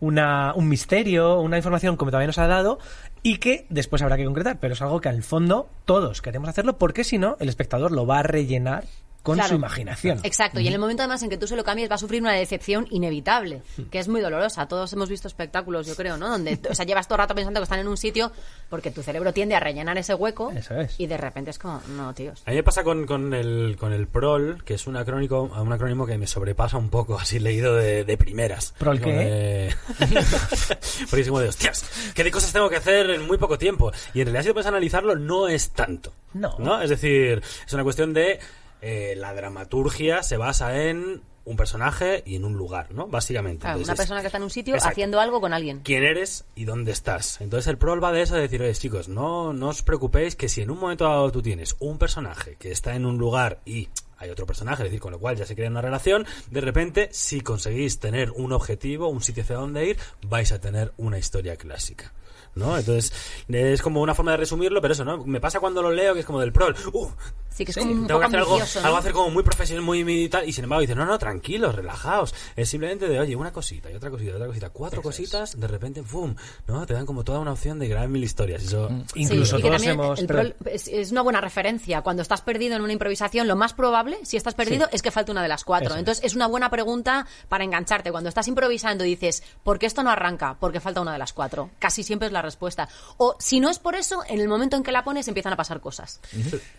[0.00, 2.78] una, un misterio, una información que todavía nos ha dado
[3.22, 6.78] y que después habrá que concretar, pero es algo que al fondo todos queremos hacerlo
[6.78, 8.84] porque si no, el espectador lo va a rellenar
[9.28, 9.50] con Claro.
[9.50, 10.20] su imaginación.
[10.22, 12.22] Exacto, y en el momento además en que tú se lo cambies va a sufrir
[12.22, 14.66] una decepción inevitable, que es muy dolorosa.
[14.68, 16.28] Todos hemos visto espectáculos, yo creo, ¿no?
[16.30, 18.32] Donde, o sea, llevas todo el rato pensando que están en un sitio
[18.70, 20.98] porque tu cerebro tiende a rellenar ese hueco Eso es.
[20.98, 22.42] y de repente es como, no, tíos.
[22.46, 25.72] A mí me pasa con, con el, con el PROL, que es un acrónico, un
[25.72, 28.74] acrónimo que me sobrepasa un poco, así leído de, de primeras.
[28.78, 29.12] ¿Prol qué?
[29.12, 29.74] de-
[31.10, 33.92] Porque es como de, hostias, ¿qué de cosas tengo que hacer en muy poco tiempo?
[34.14, 36.12] Y en realidad, si te puedes analizarlo, no es tanto.
[36.34, 36.80] No.
[36.82, 38.38] Es decir, es una cuestión de
[38.80, 43.06] eh, la dramaturgia se basa en un personaje y en un lugar, ¿no?
[43.06, 43.62] Básicamente.
[43.62, 44.92] Claro, Entonces una persona que está en un sitio Exacto.
[44.92, 45.80] haciendo algo con alguien.
[45.82, 47.40] quién eres y dónde estás.
[47.40, 50.50] Entonces el prol va de eso de decir, oye chicos, no, no os preocupéis que
[50.50, 53.88] si en un momento dado tú tienes un personaje que está en un lugar y
[54.18, 57.08] hay otro personaje, es decir, con lo cual ya se crea una relación, de repente
[57.12, 61.56] si conseguís tener un objetivo, un sitio hacia dónde ir, vais a tener una historia
[61.56, 62.12] clásica.
[62.54, 62.76] ¿No?
[62.76, 63.12] Entonces,
[63.48, 65.24] es como una forma de resumirlo, pero eso, ¿no?
[65.24, 66.74] Me pasa cuando lo leo que es como del prol.
[66.92, 67.08] ¡Uh!
[67.50, 68.86] Sí, que es Sí, como un tengo poco que hacer algo, ambicioso, ¿no?
[68.86, 71.74] algo hacer como muy profesional, muy, muy tal, y sin embargo dice, no, no, tranquilos,
[71.74, 72.34] relajaos.
[72.54, 75.66] Es simplemente de, oye, una cosita y otra cosita y otra cosita, cuatro cositas, de
[75.66, 76.34] repente, ¡pum!
[76.68, 76.86] ¿No?
[76.86, 78.62] Te dan como toda una opción de grabar mil historias.
[78.62, 80.20] Eso, Incluso Sí, y que todos hemos...
[80.20, 82.02] el prol es, es una buena referencia.
[82.02, 85.32] Cuando estás perdido en una improvisación, lo más probable, si estás perdido, es que falta
[85.32, 85.88] una de las cuatro.
[85.88, 85.98] Eso es.
[86.00, 88.12] Entonces, es una buena pregunta para engancharte.
[88.12, 90.56] Cuando estás improvisando y dices, ¿por qué esto no arranca?
[90.60, 91.70] Porque falta una de las cuatro.
[91.80, 92.88] Casi siempre es la respuesta.
[93.16, 95.56] O si no es por eso, en el momento en que la pones empiezan a
[95.56, 96.20] pasar cosas.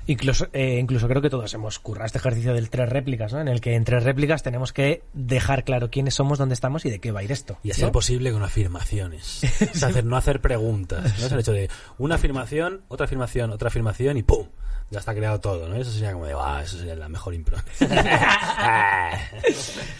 [0.07, 3.41] Incluso, eh, incluso creo que todos hemos currado este ejercicio del tres réplicas, ¿no?
[3.41, 6.89] En el que en tres réplicas tenemos que dejar claro quiénes somos, dónde estamos y
[6.89, 7.57] de qué va a ir esto.
[7.63, 9.41] Y ser posible con afirmaciones.
[9.59, 11.19] Es hacer, no hacer preguntas.
[11.19, 11.25] ¿no?
[11.25, 14.47] Es el hecho de una afirmación, otra afirmación, otra afirmación y ¡pum!
[14.89, 15.75] Ya está creado todo, ¿no?
[15.75, 16.61] Eso sería como de, ¡ah!
[16.63, 17.57] Eso sería la mejor impro.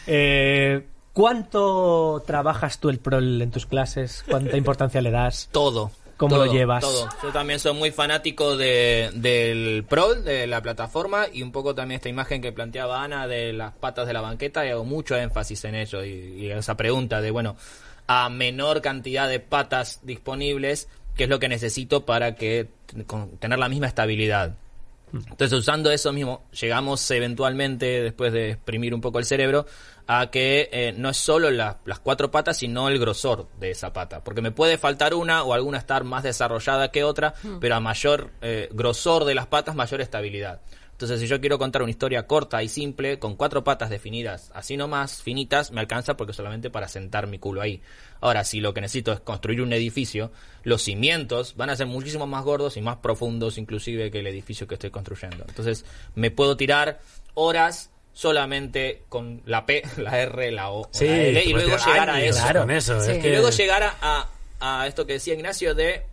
[0.07, 0.84] Eh,
[1.20, 4.24] ¿Cuánto trabajas tú el prol en tus clases?
[4.30, 5.49] ¿Cuánta importancia le das?
[5.51, 5.91] Todo.
[6.15, 6.80] ¿Cómo todo, lo llevas?
[6.82, 7.09] Todo.
[7.22, 11.97] Yo también soy muy fanático de, del prol, de la plataforma, y un poco también
[11.97, 15.65] esta imagen que planteaba Ana de las patas de la banqueta, y hago mucho énfasis
[15.65, 17.57] en ello, y, y esa pregunta de, bueno,
[18.07, 22.67] a menor cantidad de patas disponibles, ¿qué es lo que necesito para que
[23.07, 24.55] con- tener la misma estabilidad?
[25.14, 29.66] Entonces, usando eso mismo, llegamos eventualmente, después de exprimir un poco el cerebro,
[30.07, 33.93] a que eh, no es solo la- las cuatro patas, sino el grosor de esa
[33.93, 34.24] pata.
[34.24, 38.32] Porque me puede faltar una o alguna estar más desarrollada que otra, pero a mayor
[38.41, 40.62] eh, grosor de las patas, mayor estabilidad.
[40.99, 44.75] Entonces, si yo quiero contar una historia corta y simple, con cuatro patas definidas, así
[44.75, 47.81] nomás, finitas, me alcanza porque solamente para sentar mi culo ahí.
[48.19, 50.29] Ahora, si lo que necesito es construir un edificio,
[50.63, 54.67] los cimientos van a ser muchísimo más gordos y más profundos inclusive que el edificio
[54.67, 55.45] que estoy construyendo.
[55.47, 55.85] Entonces,
[56.15, 56.99] me puedo tirar
[57.33, 62.09] horas solamente con la P, la R, la O, Sí, la L, y luego llegar
[62.09, 62.45] a eso.
[62.53, 62.99] con eso.
[62.99, 63.11] Sí.
[63.11, 63.95] es Y que- luego llegar a,
[64.59, 66.03] a, a esto que decía Ignacio de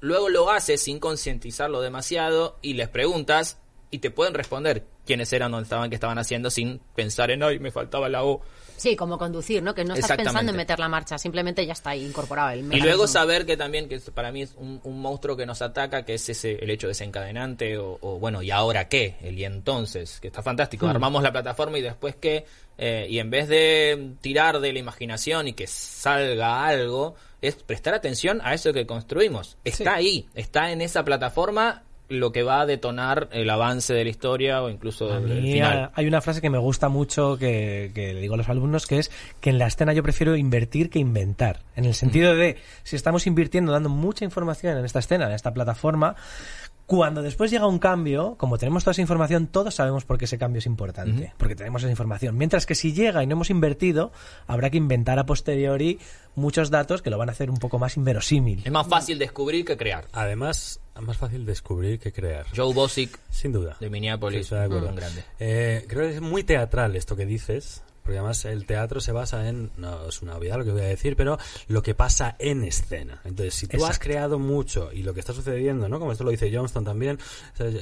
[0.00, 3.58] luego lo haces sin concientizarlo demasiado y les preguntas
[3.92, 7.60] y te pueden responder quiénes eran, dónde estaban, qué estaban haciendo sin pensar en, ay,
[7.60, 8.40] me faltaba la O.
[8.76, 9.74] Sí, como conducir, ¿no?
[9.74, 12.62] Que no estás pensando en meter la marcha, simplemente ya está ahí incorporado el Y
[12.64, 12.86] mecanismo.
[12.88, 16.14] luego saber que también, que para mí es un, un monstruo que nos ataca, que
[16.14, 19.16] es ese el hecho desencadenante, o, o, bueno, ¿y ahora qué?
[19.22, 20.88] El y entonces, que está fantástico.
[20.88, 22.44] Armamos la plataforma y después qué,
[22.78, 27.92] Eh, y en vez de tirar de la imaginación y que salga algo, es prestar
[27.94, 29.58] atención a eso que construimos.
[29.62, 31.82] Está ahí, está en esa plataforma
[32.12, 35.90] lo que va a detonar el avance de la historia o incluso el, final.
[35.94, 38.98] hay una frase que me gusta mucho que, que le digo a los alumnos que
[38.98, 39.10] es
[39.40, 41.60] que en la escena yo prefiero invertir que inventar.
[41.74, 45.52] En el sentido de si estamos invirtiendo, dando mucha información en esta escena, en esta
[45.52, 46.16] plataforma,
[46.86, 50.36] cuando después llega un cambio, como tenemos toda esa información, todos sabemos por qué ese
[50.36, 52.36] cambio es importante, porque tenemos esa información.
[52.36, 54.12] Mientras que si llega y no hemos invertido,
[54.46, 55.98] habrá que inventar a posteriori
[56.34, 58.62] muchos datos que lo van a hacer un poco más inverosímil.
[58.64, 60.06] Es más fácil descubrir que crear.
[60.12, 62.46] Además, es más fácil descubrir que crear.
[62.54, 63.76] Joe Bosick Sin duda.
[63.80, 64.88] de Minneapolis, Sí, de acuerdo.
[64.88, 65.24] un grande.
[65.38, 69.48] Eh, creo que es muy teatral esto que dices, porque además el teatro se basa
[69.48, 71.38] en, no es una obviedad lo que voy a decir, pero
[71.68, 73.20] lo que pasa en escena.
[73.24, 74.04] Entonces, si tú has Exacto.
[74.04, 75.98] creado mucho y lo que está sucediendo, ¿no?
[75.98, 77.18] Como esto lo dice Johnston también,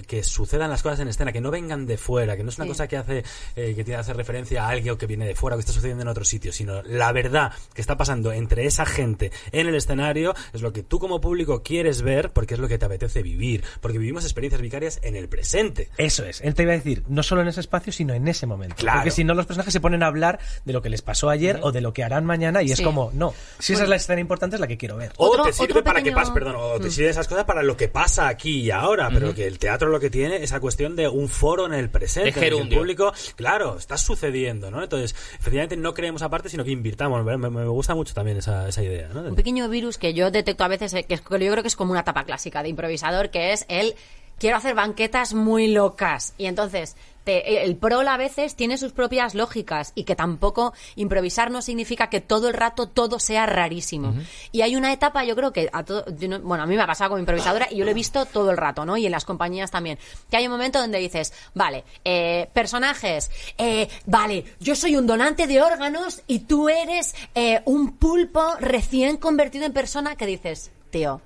[0.07, 2.64] que sucedan las cosas en escena, que no vengan de fuera, que no es una
[2.66, 2.71] Sí.
[2.71, 3.18] cosa que hace,
[3.57, 5.73] eh, que tiene que hacer referencia a alguien que viene de fuera, o que está
[5.73, 9.75] sucediendo en otro sitio, sino la verdad que está pasando entre esa gente en el
[9.75, 13.23] escenario es lo que tú como público quieres ver porque es lo que te apetece
[13.23, 15.89] vivir, porque vivimos experiencias vicarias en el presente.
[15.97, 18.47] Eso es, él te iba a decir, no solo en ese espacio, sino en ese
[18.47, 18.77] momento.
[18.77, 18.99] Claro.
[19.01, 21.59] Porque si no, los personajes se ponen a hablar de lo que les pasó ayer
[21.63, 24.21] o de lo que harán mañana, y es como, no, si esa es la escena
[24.21, 25.13] importante, es la que quiero ver.
[25.17, 27.63] O Otro- te sirve otro para que pase, perdón, o te sirve esas cosas para
[27.63, 30.97] lo que pasa aquí y ahora, pero que el teatro lo que tiene esa cuestión
[30.97, 34.83] de un foro en el presente, De en el público, claro, está sucediendo, ¿no?
[34.83, 38.69] Entonces, efectivamente no creemos aparte, sino que invirtamos, me, me- me gusta mucho también esa,
[38.69, 39.21] esa idea, ¿no?
[39.23, 41.69] Un pequeño virus que yo detecto a veces, eh, que, es- que yo creo que
[41.69, 43.95] es como una etapa clásica de improvisador, que es el
[44.41, 46.34] quiero hacer banquetas muy locas.
[46.38, 51.51] Y entonces, te- el prol a veces tiene sus propias lógicas y que tampoco improvisar
[51.51, 54.14] no significa que todo el rato todo sea rarísimo.
[54.51, 56.05] Y hay una etapa, yo creo que a todo,
[56.43, 58.57] bueno, a mí me ha pasado como improvisadora y yo lo he visto todo el
[58.57, 58.97] rato, ¿no?
[58.97, 59.99] Y en las compañías también.
[60.30, 65.47] Que hay un momento donde dices, vale, eh, personajes, eh, vale, yo soy un donante
[65.47, 71.20] de órganos y tú eres eh, un pulpo recién convertido en persona que dices, tío,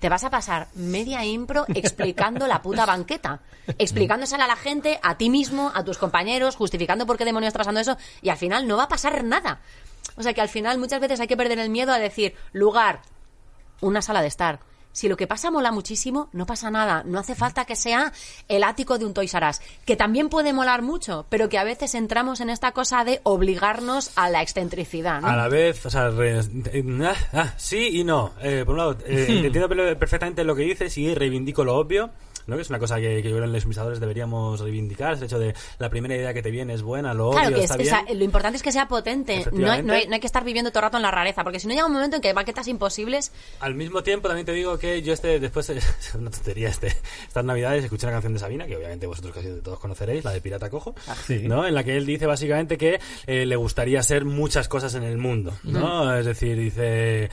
[0.00, 3.40] te vas a pasar media impro explicando la puta banqueta,
[3.78, 7.58] explicándosela a la gente, a ti mismo, a tus compañeros, justificando por qué demonios está
[7.58, 9.60] pasando eso, y al final no va a pasar nada.
[10.16, 13.02] O sea que al final muchas veces hay que perder el miedo a decir, lugar,
[13.80, 14.60] una sala de estar.
[14.92, 17.02] Si lo que pasa mola muchísimo, no pasa nada.
[17.06, 18.12] No hace falta que sea
[18.48, 21.64] el ático de un Toys R Us, que también puede molar mucho, pero que a
[21.64, 25.20] veces entramos en esta cosa de obligarnos a la excentricidad.
[25.20, 25.28] ¿no?
[25.28, 28.32] A la vez, o sea, re- ah, ah, sí y no.
[28.42, 32.10] Eh, por un lado, eh, entiendo pe- perfectamente lo que dices y reivindico lo obvio.
[32.46, 32.56] ¿No?
[32.56, 35.24] que es una cosa que, que yo creo en los improvisadores deberíamos reivindicar, es el
[35.26, 37.82] hecho de la primera idea que te viene es buena, lo Claro, que está es-
[37.82, 37.94] bien.
[37.94, 39.44] o sea, lo importante es que sea potente.
[39.52, 41.42] No hay, no, hay, no hay que estar viviendo todo el rato en la rareza,
[41.44, 43.32] porque si no llega un momento en que hay maquetas imposibles.
[43.60, 46.88] Al mismo tiempo, también te digo que yo este, después, es una tontería, este,
[47.26, 50.40] estas navidades escuché una canción de Sabina, que obviamente vosotros casi todos conoceréis, la de
[50.40, 50.94] Pirata Cojo,
[51.26, 51.40] Sí.
[51.46, 51.66] ¿no?
[51.66, 55.18] En la que él dice básicamente que eh, le gustaría ser muchas cosas en el
[55.18, 56.14] mundo, ¿no?
[56.16, 57.30] Es decir, dice...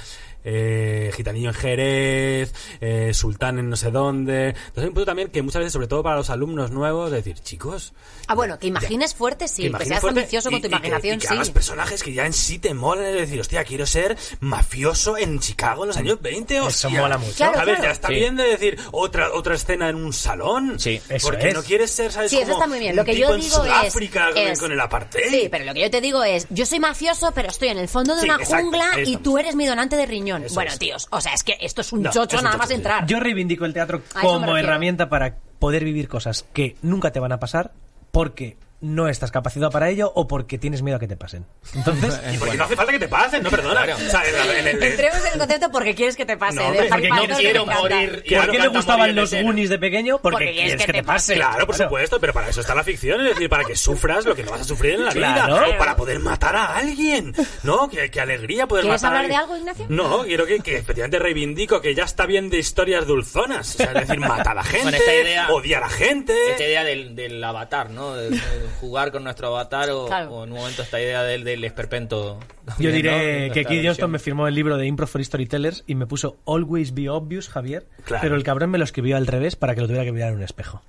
[0.49, 4.49] eh, gitanillo en Jerez, eh, sultán en no sé dónde.
[4.49, 7.17] Entonces hay un punto también que muchas veces, sobre todo para los alumnos nuevos, de
[7.17, 7.93] decir, chicos,
[8.29, 10.75] Ah, bueno, que imagines fuerte, sí, que, imagines seas fuerte ambicioso con tu y que-
[10.75, 11.33] imaginación, y que, sí.
[11.33, 15.39] hagas personajes que ya en sí te molen, es decir, hostia, quiero ser mafioso en
[15.39, 16.89] Chicago en los años 20, hostia.
[16.89, 17.35] mola mucho.
[17.35, 17.83] Claro, a ver, claro.
[17.83, 18.13] ya está Sí.
[18.15, 20.79] bien de decir otra otra escena en un salón.
[20.79, 20.99] Sí.
[21.09, 21.53] Eso porque es.
[21.53, 22.31] no quieres ser, ¿sabes?
[22.31, 22.91] Sí, eso como está muy bien.
[22.91, 25.29] un Lo que tipo yo en digo Sudáfrica es, con, es- con el apartheid.
[25.29, 27.87] Sí, pero lo que yo te digo es, yo soy mafioso, pero estoy en el
[27.87, 30.36] fondo de Sí, una exacto, jungla y tú eres mi donante de riñón.
[30.43, 30.79] Eso bueno, es.
[30.79, 32.71] tíos, o sea, es que esto es un No, chocho es un nada chocho, más
[32.71, 33.05] entrar.
[33.07, 37.39] Yo reivindico el teatro como herramienta para poder vivir cosas que nunca te van a
[37.39, 37.71] pasar
[38.11, 41.45] porque no estás capacitado para ello o porque tienes miedo a que te pasen.
[41.73, 43.83] Entonces, Y porque no hace falta que te pasen, no, perdona.
[43.83, 43.95] Claro.
[44.05, 46.55] O sea, en el- en el- Entremos en el concepto porque quieres que te pase.
[46.57, 48.11] No, de porque no quiero morir.
[48.11, 49.33] ¿por Claro, qué le canta gustaban los.
[49.33, 50.19] Goonies de pequeño?
[50.19, 51.33] Porque, Porque quieres que te pase.
[51.35, 54.35] Claro, por supuesto, pero para eso está la ficción, es decir, para que sufras lo
[54.35, 55.55] que no vas a sufrir en la Claro.
[55.57, 57.89] vida, o para poder matar a alguien, ¿no?
[57.89, 59.69] Qué, qué alegría poder ¿Quieres matar a hablar de alguien.
[59.69, 59.85] algo, Ignacio?
[59.89, 63.87] No, quiero que, que efectivamente reivindico que ya está bien de historias dulzonas, o sea,
[63.87, 66.33] es decir, matar a la gente, Bueno, esta idea- odiar a gente.
[66.51, 68.13] Esta idea del, del avatar, ¿no?
[68.15, 70.31] De, de jugar con nuestro avatar o, Claro.
[70.31, 72.39] o en un momento esta idea del, del esperpento.
[72.79, 73.53] Yo diré ¿no?
[73.53, 76.93] que Keith Johnston me firmó el libro de Impro for Storytellers y me puso Always
[76.93, 77.87] Be Obvious, Javier.
[78.05, 78.21] Claro.
[78.21, 80.35] Pero el cabrón me lo escribió al revés para que lo tuviera que mirar en
[80.37, 80.81] un espejo.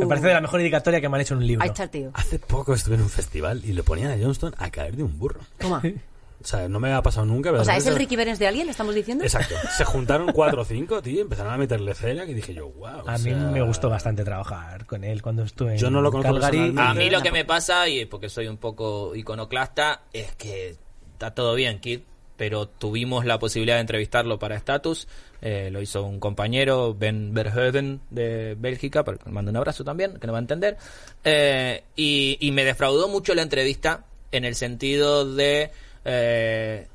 [0.00, 1.62] Me parece de la mejor dedicatoria que me han hecho en un libro.
[1.62, 2.10] Ahí está el tío.
[2.12, 5.18] Hace poco estuve en un festival y le ponían a Johnston a caer de un
[5.18, 5.40] burro.
[5.58, 5.82] Toma.
[6.46, 7.50] O sea, no me ha pasado nunca.
[7.50, 9.24] pero O sea, ¿es el Ricky Berens de alguien, estamos diciendo?
[9.24, 9.56] Exacto.
[9.76, 13.02] Se juntaron cuatro o cinco, tío, empezaron a meterle cera que dije yo, wow.
[13.04, 16.38] A mí me gustó bastante trabajar con él cuando estuve en Yo no lo conozco
[16.38, 16.72] Calgary.
[16.78, 20.76] A mí lo que me pasa, y porque soy un poco iconoclasta, es que
[21.14, 22.02] está todo bien, Kid,
[22.36, 25.08] pero tuvimos la posibilidad de entrevistarlo para Status.
[25.42, 29.82] eh, lo hizo un compañero, Ben Verhoeven, de Bélgica, para que le mando un abrazo
[29.82, 30.76] también, que no va a entender.
[31.24, 35.72] eh, y, y me defraudó mucho la entrevista en el sentido de...
[36.06, 36.86] eh,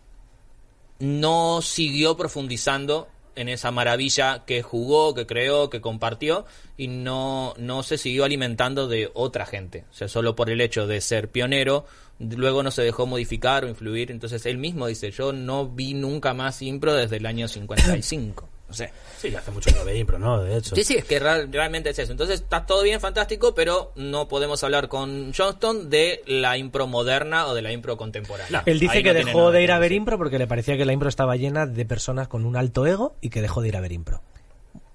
[0.99, 6.45] no siguió profundizando en esa maravilla que jugó, que creó, que compartió
[6.77, 9.85] y no, no se siguió alimentando de otra gente.
[9.91, 11.85] O sea, solo por el hecho de ser pionero,
[12.19, 14.11] luego no se dejó modificar o influir.
[14.11, 18.47] Entonces él mismo dice, yo no vi nunca más impro desde el año 55.
[18.71, 20.41] O sea, Sí, hace mucho que no ve impro, ¿no?
[20.41, 20.75] De hecho.
[20.75, 22.11] Sí, sí, es que real- realmente es eso.
[22.11, 27.45] Entonces está todo bien, fantástico, pero no podemos hablar con Johnston de la impro moderna
[27.45, 28.61] o de la impro contemporánea.
[28.65, 28.71] No.
[28.71, 30.85] Él dice Ahí que no dejó de ir a ver impro porque le parecía que
[30.85, 33.77] la impro estaba llena de personas con un alto ego y que dejó de ir
[33.77, 34.23] a ver impro.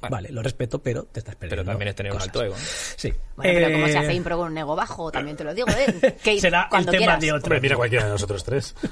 [0.01, 0.17] Bueno.
[0.17, 1.63] Vale, lo respeto, pero te estás perdiendo.
[1.65, 2.29] Pero también es tener un cosas.
[2.29, 2.55] alto ego.
[2.55, 2.63] ¿no?
[2.97, 3.13] Sí.
[3.37, 5.11] Bueno, pero ¿cómo se Eh, hace impro con un ego bajo?
[5.11, 6.17] También te lo digo, ¿eh?
[6.23, 7.21] Que Será el cuando tema quieras.
[7.21, 7.45] de otro.
[7.47, 8.75] Hombre, mira cualquiera de nosotros tres.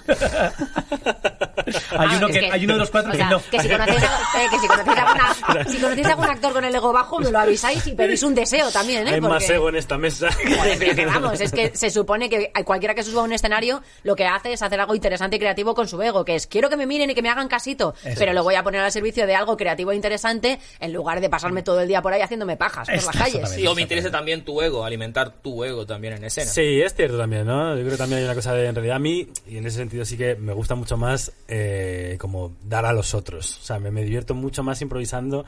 [1.90, 3.38] Hay Ah, uno es que, hay uno de los cuatro o que sea, no.
[3.50, 6.74] Que si conocéis, a- eh, que si conocéis alguna- si conocéis algún actor con el
[6.74, 9.14] ego bajo, me lo avisáis y pedís un deseo también, ¿eh?
[9.14, 10.28] Hay más Porque- ego en esta mesa.
[10.32, 13.82] Joder, que vamos, es que se supone que cualquiera que se suba a un escenario
[14.02, 16.68] lo que hace es hacer algo interesante y creativo con su ego, que es quiero
[16.68, 18.34] que me miren y que me hagan casito, Eso pero es.
[18.34, 21.62] lo voy a poner al servicio de algo creativo e interesante en lugar de pasarme
[21.62, 23.50] todo el día por ahí haciéndome pajas por las calles.
[23.50, 26.50] Sí, o me interesa también tu ego, alimentar tu ego también en escena.
[26.50, 27.74] Sí, es cierto también, ¿no?
[27.74, 29.78] Yo creo que también hay una cosa de, en realidad a mí, y en ese
[29.78, 33.58] sentido sí que me gusta mucho más eh, como dar a los otros.
[33.58, 35.44] O sea, me, me divierto mucho más improvisando,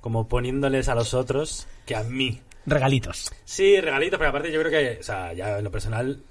[0.00, 2.40] como poniéndoles a los otros que a mí.
[2.64, 3.32] Regalitos.
[3.44, 6.22] Sí, regalitos, pero aparte yo creo que, o sea, ya en lo personal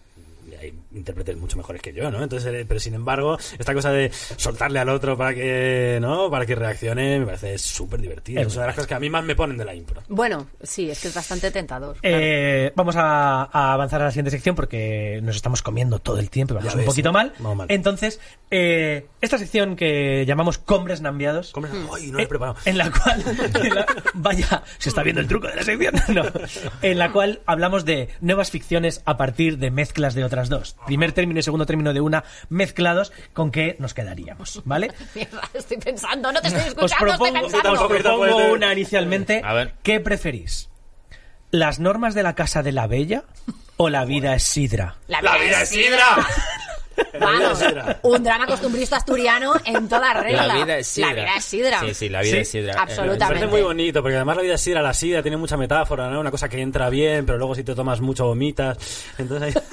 [0.62, 2.22] hay intérpretes mucho mejores que yo, ¿no?
[2.24, 6.30] Entonces, eh, pero sin embargo, esta cosa de soltarle al otro para que, ¿no?
[6.30, 8.42] Para que reaccione, me parece súper divertido.
[8.42, 10.02] Es Es una de las cosas que a mí más me ponen de la impro.
[10.10, 11.98] Bueno, sí, es que es bastante tentador.
[12.04, 16.30] Eh, vamos a, a avanzar a la siguiente sección porque nos estamos comiendo todo el
[16.30, 17.14] tiempo y vamos Ya un ves, poquito ¿eh?
[17.14, 17.34] mal.
[17.40, 17.68] Vamos mal.
[17.70, 21.52] Entonces, eh, esta sección que llamamos Combres Nambiados.
[21.52, 22.58] Come- Ay, no lo he eh, preparado.
[22.66, 23.24] En la cual,
[23.64, 25.94] en la- vaya, se está viendo el truco de la sección.
[26.12, 26.24] No.
[26.82, 30.76] En la cual hablamos de nuevas ficciones a partir de mezclas de otras dos.
[30.86, 34.62] Primer término y segundo término de una mezclados, ¿con qué nos quedaríamos?
[34.66, 34.92] ¿Vale?
[35.16, 37.82] Mierda, estoy pensando, no te estoy Os escuchando, propongo, estoy pensando.
[37.82, 39.42] os propongo una inicialmente.
[39.44, 39.74] A ver.
[39.82, 40.70] ¿Qué preferís?
[41.50, 43.24] ¿Las normas de la casa de la bella
[43.78, 44.98] o la vida es sidra?
[45.08, 46.28] ¡La vida es sidra!
[47.20, 47.60] Vamos,
[48.04, 50.46] un drama costumbrista asturiano en toda regla.
[50.48, 51.08] La vida es sidra.
[51.10, 51.80] La vida es sidra.
[51.82, 52.74] Sí, sí, la vida Sí, es sidra.
[52.74, 53.26] Me absolutamente.
[53.26, 56.20] parece muy bonito, porque además la vida es sidra, la sidra tiene mucha metáfora, ¿no?
[56.20, 58.78] Una cosa que entra bien, pero luego si te tomas mucho vomitas.
[59.18, 59.64] Entonces hay...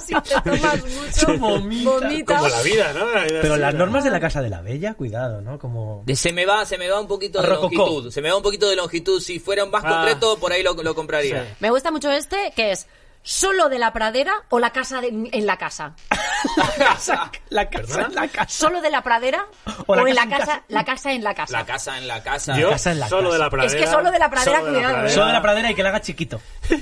[0.00, 1.90] Si te tomas mucho, Vomita.
[1.90, 2.36] vomitas.
[2.38, 3.04] Como la vida, ¿no?
[3.12, 5.58] La vida es Pero las normas de la casa de la bella, cuidado, ¿no?
[5.58, 6.04] Como...
[6.14, 7.74] Se me va, se me va un poquito de Rococó.
[7.76, 8.10] longitud.
[8.10, 9.20] Se me va un poquito de longitud.
[9.20, 9.88] Si fuera más Ah.
[9.96, 11.42] concreto, por ahí lo, lo compraría.
[11.44, 11.48] Sí.
[11.60, 12.86] Me gusta mucho este, que es
[13.22, 15.94] solo de la pradera o la casa de- en la casa.
[16.56, 18.48] la casa, la casa, la casa.
[18.48, 19.46] ¿Solo de la pradera?
[19.86, 20.64] O ¿O, la en casa la en casa, casa.
[20.68, 21.52] la casa en la casa?
[21.58, 22.56] La casa en la casa.
[22.58, 23.32] Yo, casa en la solo casa.
[23.34, 23.72] de la pradera.
[23.78, 25.14] Es que solo de la pradera, solo de la cuidado, pradera.
[25.14, 26.40] Solo de la pradera y que la haga chiquito.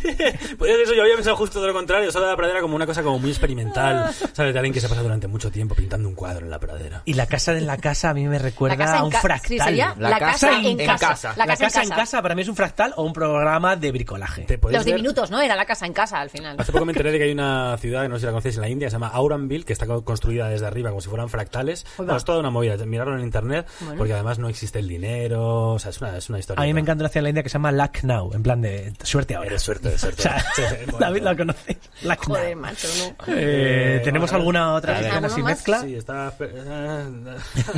[0.58, 2.86] Pues eso, yo había pensado justo de lo contrario, solo de la pradera como una
[2.86, 4.52] cosa como muy experimental, ¿sabes?
[4.52, 7.02] De alguien que se pasa durante mucho tiempo pintando un cuadro en la pradera.
[7.04, 9.10] Y la casa de la casa a mí me La recuerda casa a en un
[9.10, 9.48] ca- fractal.
[9.48, 11.08] sí, sería La la, casa casa, en en, casa.
[11.08, 11.34] casa.
[11.36, 14.42] La, casa, en casa para mí es un fractal o un programa de bricolaje.
[14.44, 14.94] ¿Te podéis Los ver?
[14.96, 15.40] diminutos, ¿no?
[15.40, 16.56] Era la casa en casa al final.
[16.58, 18.54] Hace poco me enteré de que hay una ciudad, que no sé si la conocéis,
[18.56, 21.08] en la India, que se llama Auranville, que está co- construida desde arriba como si
[21.08, 21.86] fueran fractales.
[21.98, 23.98] Bueno, es toda una movida, mirarlo en internet, Bueno.
[23.98, 26.62] porque además no existe el dinero, o sea, es una, es una historia.
[26.62, 28.60] A mí me encanta una ciudad en la India que se llama Lucknow, en plan
[28.62, 29.48] de suerte ahora.
[29.50, 31.78] Eres suerte de ser O sea, Sí, sí, la, conocéis.
[32.02, 32.36] Lucknow.
[32.36, 33.24] Joder, macho, no.
[33.34, 35.02] Eh, ¿Tenemos bueno, alguna otra a ver.
[35.04, 35.58] mexicana sin ¿Alguno más?
[35.58, 35.80] mezcla?
[35.82, 36.32] Sí, está...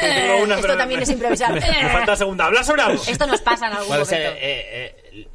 [0.00, 1.52] Tengo una, Esto pero también me- es improvisar.
[1.54, 2.46] Me, me falta la segunda.
[2.46, 2.94] ¡Habla bravo!
[3.06, 4.38] Esto nos pasa en algún Bueno, o sea, momento.
[4.42, 5.28] eh, eh,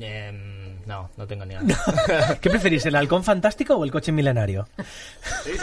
[0.00, 0.53] em,
[0.86, 2.38] no, no tengo ni nada.
[2.40, 4.68] ¿Qué preferís, el halcón fantástico o el coche milenario?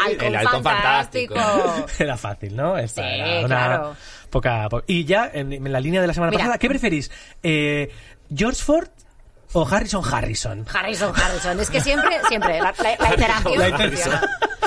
[0.04, 1.36] Halcón el halcón fantástico.
[2.00, 2.78] Era fácil, ¿no?
[2.78, 3.96] Esta Sí, era una claro.
[4.30, 6.40] poca, po- Y ya, en, en la línea de la semana Mira.
[6.44, 7.12] pasada, ¿qué preferís?
[7.44, 7.92] Eh,
[8.34, 8.88] ¿George Ford
[9.54, 10.66] o Harrison Harrison?
[10.74, 11.60] Harrison, Harrison.
[11.60, 14.22] Es que siempre, siempre, la, la- la iteración La funciona.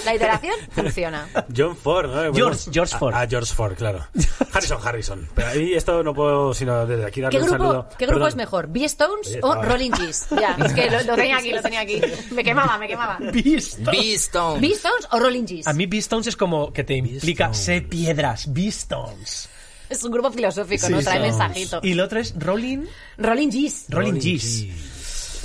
[0.04, 1.28] La iteración funciona.
[1.56, 2.34] John Ford, ¿no?
[2.34, 3.14] George- George Ah, Ford.
[3.16, 4.06] Ah, George Ford, claro.
[4.52, 5.28] Harrison, Harrison.
[5.34, 7.88] Pero ahí esto no puedo sino desde aquí darle ¿Qué un grupo, saludo.
[7.98, 8.28] ¿qué grupo Perdón.
[8.28, 8.66] es mejor?
[8.68, 10.26] ¿B-Stones o Rolling Keys?
[10.38, 12.00] Ya, es que lo, lo tenía aquí, lo tenía aquí.
[12.32, 13.16] Me quemaba, me quemaba.
[13.32, 13.86] Beastones.
[14.00, 14.60] Beastone.
[14.60, 15.66] ¿B-Stones o Rolling Keys?
[15.66, 19.48] A mí Beastones es como que te implica sé piedras, Beastones.
[19.94, 21.00] Es un grupo filosófico, ¿no?
[21.00, 21.22] Trae sí.
[21.22, 21.80] mensajito.
[21.82, 22.84] Y el otro es Rolling,
[23.18, 23.86] Rolling Keys.
[23.88, 24.64] Rolling G's.
[24.64, 24.70] G.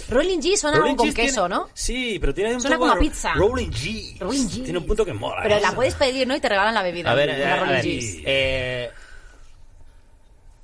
[0.10, 1.70] Rolling Keys suena Rolling con G's tiene- queso, ¿no?
[1.74, 3.34] Sí, pero tiene un Suena punto como a pizza.
[3.36, 4.18] Rolling G.
[4.20, 4.64] Rolling G's.
[4.64, 5.42] Tiene un punto que mola.
[5.44, 5.62] Pero ¿eh?
[5.62, 6.36] la puedes pedir, ¿no?
[6.36, 7.12] Y te regalan la bebida.
[7.12, 8.18] A ver, a Rolling ver, Keys.
[8.26, 8.90] eh,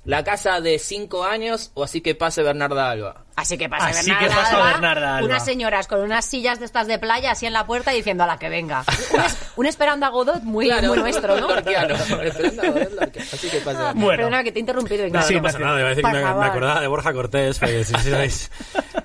[0.06, 3.24] la casa de 5 años o así que pase Bernarda Alba.
[3.34, 5.26] Así que pasa Así Bernarda que pasa Alba, Bernarda Alba.
[5.26, 8.26] Unas señoras con unas sillas de estas de playa así en la puerta diciendo a
[8.26, 8.82] la que venga.
[9.12, 11.48] Un, es- un esperando a Godot muy, muy nuestro, ¿no?
[11.54, 11.94] Lorquiano.
[11.94, 13.28] Esperando a Lorquiano.
[13.32, 13.92] Así que pase Bernarda.
[13.94, 14.08] Bueno.
[14.16, 15.36] Perdona que te he interrumpido, No, Ignacio.
[15.36, 16.40] no pasa nada, iba a decir Por que me, favor.
[16.44, 18.50] me acordaba de Borja Cortés, porque si, si sabéis,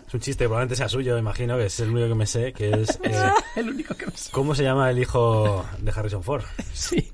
[0.08, 2.70] es un chiste, probablemente sea suyo, imagino, que es el único que me sé, que
[2.70, 2.99] es...
[3.04, 4.30] eh, El único que me sé.
[4.32, 6.43] ¿Cómo se llama el hijo de Harrison Ford?
[6.74, 7.12] Sí.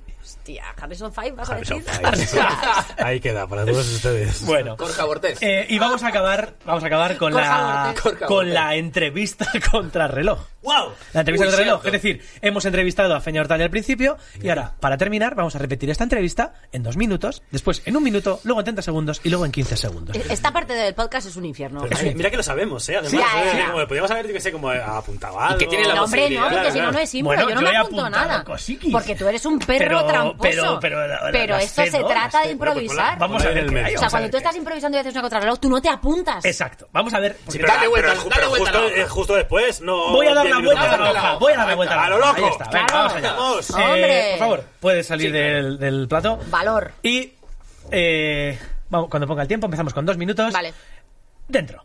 [0.47, 1.83] Hostia, Harrison Five, ¿vas a decir?
[2.99, 4.45] Ahí queda, para todos ustedes.
[4.45, 4.77] Bueno.
[4.77, 5.39] Corja Bortés.
[5.41, 7.49] Eh, y vamos a acabar, vamos a acabar con Corja
[7.89, 7.93] la.
[8.01, 10.39] Corja con la entrevista contra reloj.
[10.61, 10.93] ¡Wow!
[11.13, 11.85] La entrevista contra reloj.
[11.85, 15.59] Es decir, hemos entrevistado a Feña Hortal al principio y ahora, para terminar, vamos a
[15.59, 19.29] repetir esta entrevista en dos minutos, después en un minuto, luego en 30 segundos y
[19.29, 20.15] luego en 15 segundos.
[20.29, 21.81] Esta parte del podcast es un infierno.
[21.83, 22.97] Pero mira, mira que lo sabemos, ¿eh?
[22.97, 23.57] Además, Sí, ya, ¿eh?
[23.59, 23.71] ya.
[23.71, 25.57] Como podríamos haber, yo que sé, como apuntado algo.
[25.57, 27.13] que tiene la No, hombre, no, porque claro, si no, no es.
[27.23, 28.43] Bueno, yo no yo me he apunto apuntado nada.
[28.43, 28.91] cosiquis.
[28.91, 30.36] Porque tú eres un perro Pero- tramposo.
[30.41, 32.51] Pero- pero la- la- las esto se trata de cedo.
[32.51, 33.17] improvisar.
[33.19, 33.97] Vamos a ver en el medio.
[33.97, 36.43] o sea, cuando tú estás improvisando y haces una contrarreloj, tú no te apuntas.
[36.45, 36.87] Exacto.
[36.91, 37.37] Vamos a ver.
[37.47, 40.11] Sí, pero, Dale vuelta, pero- dale pero vuelta justo, eh, justo después, no.
[40.11, 41.33] Voy a dar la vuelta a la hoja.
[41.37, 42.27] Voy a dar la vuelta a la ¡A lo hoja.
[42.27, 42.45] loco!
[42.45, 42.69] Ahí está.
[42.71, 43.33] Venga, vamos allá.
[43.33, 43.69] Vamos.
[43.69, 44.27] Eh, Hombre.
[44.31, 46.39] por favor, puedes salir del, del plato.
[46.47, 46.91] Valor.
[47.03, 47.33] Y
[47.91, 48.59] eh,
[48.89, 50.51] vamos, cuando ponga el tiempo, empezamos con dos minutos.
[50.53, 50.73] Vale.
[51.47, 51.83] Dentro.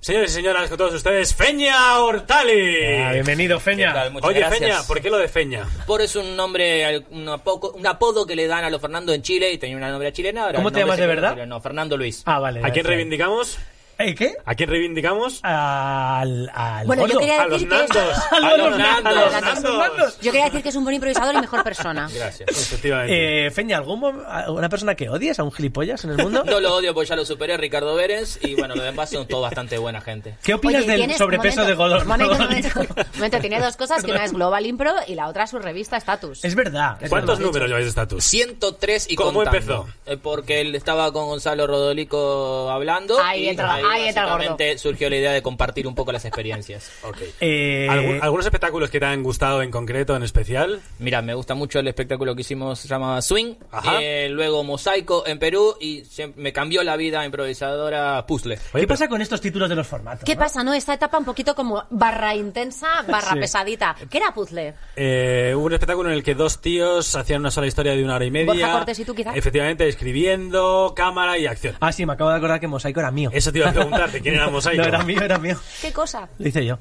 [0.00, 2.86] Señores y señoras, con todos ustedes, Feña Hortali.
[3.02, 3.92] Ah, bienvenido, ¿Qué Feña.
[3.92, 4.12] tal?
[4.22, 4.60] Oye, gracias.
[4.60, 5.66] Feña, ¿por qué lo de Feña?
[5.86, 9.22] Por es un nombre, un apodo, un apodo que le dan a los Fernando en
[9.22, 10.44] Chile y tenía una nombre chilena.
[10.44, 11.32] ahora ¿Cómo te llamas de verdad?
[11.34, 11.60] chileno.
[11.60, 12.22] Fernando Luis.
[12.26, 12.60] Ah, vale.
[12.64, 13.58] ¿A quién reivindicamos?
[14.00, 14.34] ¿Eh, ¿Qué?
[14.44, 15.40] ¿A quién reivindicamos?
[15.42, 17.88] Al, al Bueno, yo quería A los decir que es...
[17.94, 18.18] Nandos.
[18.32, 19.04] A los A los Nandos.
[19.04, 19.34] Nandos.
[19.34, 20.20] A los Nandos.
[20.20, 22.08] Yo quería decir que es un buen improvisador y mejor persona.
[22.14, 22.48] Gracias.
[22.48, 23.46] Efectivamente.
[23.46, 26.44] Eh, Feña, ¿algún mom- ¿una persona que odies a un gilipollas en el mundo?
[26.48, 28.38] No lo odio porque ya lo superé, Ricardo Vélez.
[28.42, 30.36] Y bueno, los demás son todos bastante buena gente.
[30.44, 32.04] ¿Qué opinas Oye, del sobrepeso momento, de Godot?
[32.04, 32.68] Momento, momento,
[33.16, 36.44] momento, tiene dos cosas, que una es Global Impro y la otra su revista Status.
[36.44, 36.98] Es verdad.
[37.00, 37.46] es ¿Cuántos verdad.
[37.46, 38.24] números lleváis de estatus?
[38.24, 39.58] 103 y ¿Cómo contando.
[39.58, 39.88] empezó?
[40.06, 43.18] Eh, porque él estaba con Gonzalo Rodolico hablando.
[43.20, 44.78] Ahí y entra- ahí entra el gordo.
[44.78, 46.90] surgió la idea de compartir un poco las experiencias.
[47.08, 47.16] Ok.
[47.40, 50.80] Eh, ¿Algún- ¿Algunos espectáculos que te han gustado en concreto, en especial?
[50.98, 53.54] Mira, me gusta mucho el espectáculo que hicimos, se llama Swing.
[53.70, 54.00] Ajá.
[54.02, 56.02] Eh, luego Mosaico en Perú y
[56.36, 58.54] me cambió la vida improvisadora Puzzle.
[58.54, 60.24] Oye, ¿Qué pero- pasa con estos títulos de los formatos?
[60.24, 60.40] ¿Qué no?
[60.40, 60.74] pasa, no?
[60.74, 63.38] Esta etapa un poquito como barra intensa, barra Sí.
[63.40, 63.96] pesadita.
[64.10, 64.74] ¿Qué era puzzle?
[64.96, 68.16] Eh, hubo un espectáculo en el que dos tíos hacían una sola historia de una
[68.16, 68.46] hora y media.
[68.52, 69.34] Borja Cortés y tú, quizá.
[69.34, 71.76] Efectivamente, escribiendo, cámara y acción.
[71.80, 73.30] Ah, sí, me acabo de acordar que Mosaico era mío.
[73.32, 74.82] Eso te iba a preguntarte, ¿quién era Mosaico?
[74.82, 75.58] No, era mío, era mío.
[75.80, 76.28] ¿Qué cosa?
[76.38, 76.78] Lo hice yo.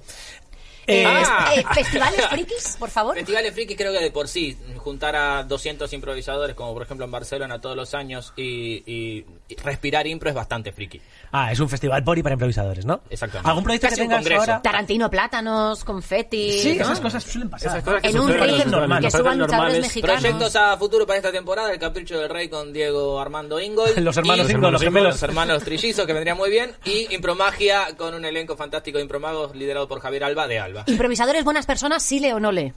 [0.89, 1.51] Eh, Ah.
[1.55, 3.15] eh, ¿Festivales frikis, por favor?
[3.15, 7.11] Festivales Friki creo que de por sí, juntar a 200 improvisadores, como por ejemplo en
[7.11, 9.25] Barcelona todos los años, y
[9.63, 11.01] respirar impro es bastante friki.
[11.31, 13.01] Ah, es un festival por y para improvisadores, ¿no?
[13.09, 13.49] Exactamente.
[13.49, 14.41] ¿Algún proyecto Casi que un tengas congreso.
[14.41, 14.61] ahora?
[14.61, 16.59] Tarantino, plátanos, confeti.
[16.59, 16.83] Sí, ¿no?
[16.83, 17.69] esas cosas suelen pasar.
[17.69, 19.03] Esas cosas que En un suceden, que suceden, normal.
[19.03, 20.21] que suban luchadores mexicanos.
[20.21, 23.97] Proyectos a futuro para esta temporada, el Capricho del Rey con Diego Armando Ingold.
[23.99, 25.13] Los hermanos y- Ingold, los gemelos.
[25.15, 26.73] Los hermanos trillizos, que vendría muy bien.
[26.85, 30.83] Y Impromagia con un elenco fantástico de impromagos liderado por Javier Alba de Alba.
[30.87, 32.73] Improvisadores, buenas personas, sí le o no le.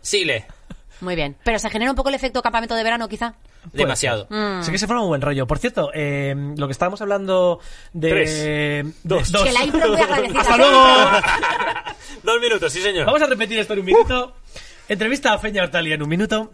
[0.00, 0.46] Sile.
[1.00, 1.36] Muy bien.
[1.44, 3.34] Pero se genera un poco el efecto campamento de verano, quizá.
[3.72, 4.26] Demasiado.
[4.30, 4.62] Mm.
[4.62, 5.46] Sí que se forma un buen rollo.
[5.46, 7.60] Por cierto, eh, lo que estábamos hablando
[7.92, 8.10] de...
[8.10, 8.94] Tres.
[9.02, 9.32] Dos.
[9.32, 9.42] dos.
[9.42, 10.40] Que la impro muy agradecida.
[10.40, 10.84] ¡Hasta luego!
[12.22, 13.06] Dos minutos, sí, señor.
[13.06, 14.34] Vamos a repetir esto en un minuto.
[14.88, 16.50] Entrevista a Feña Hortali en un minuto.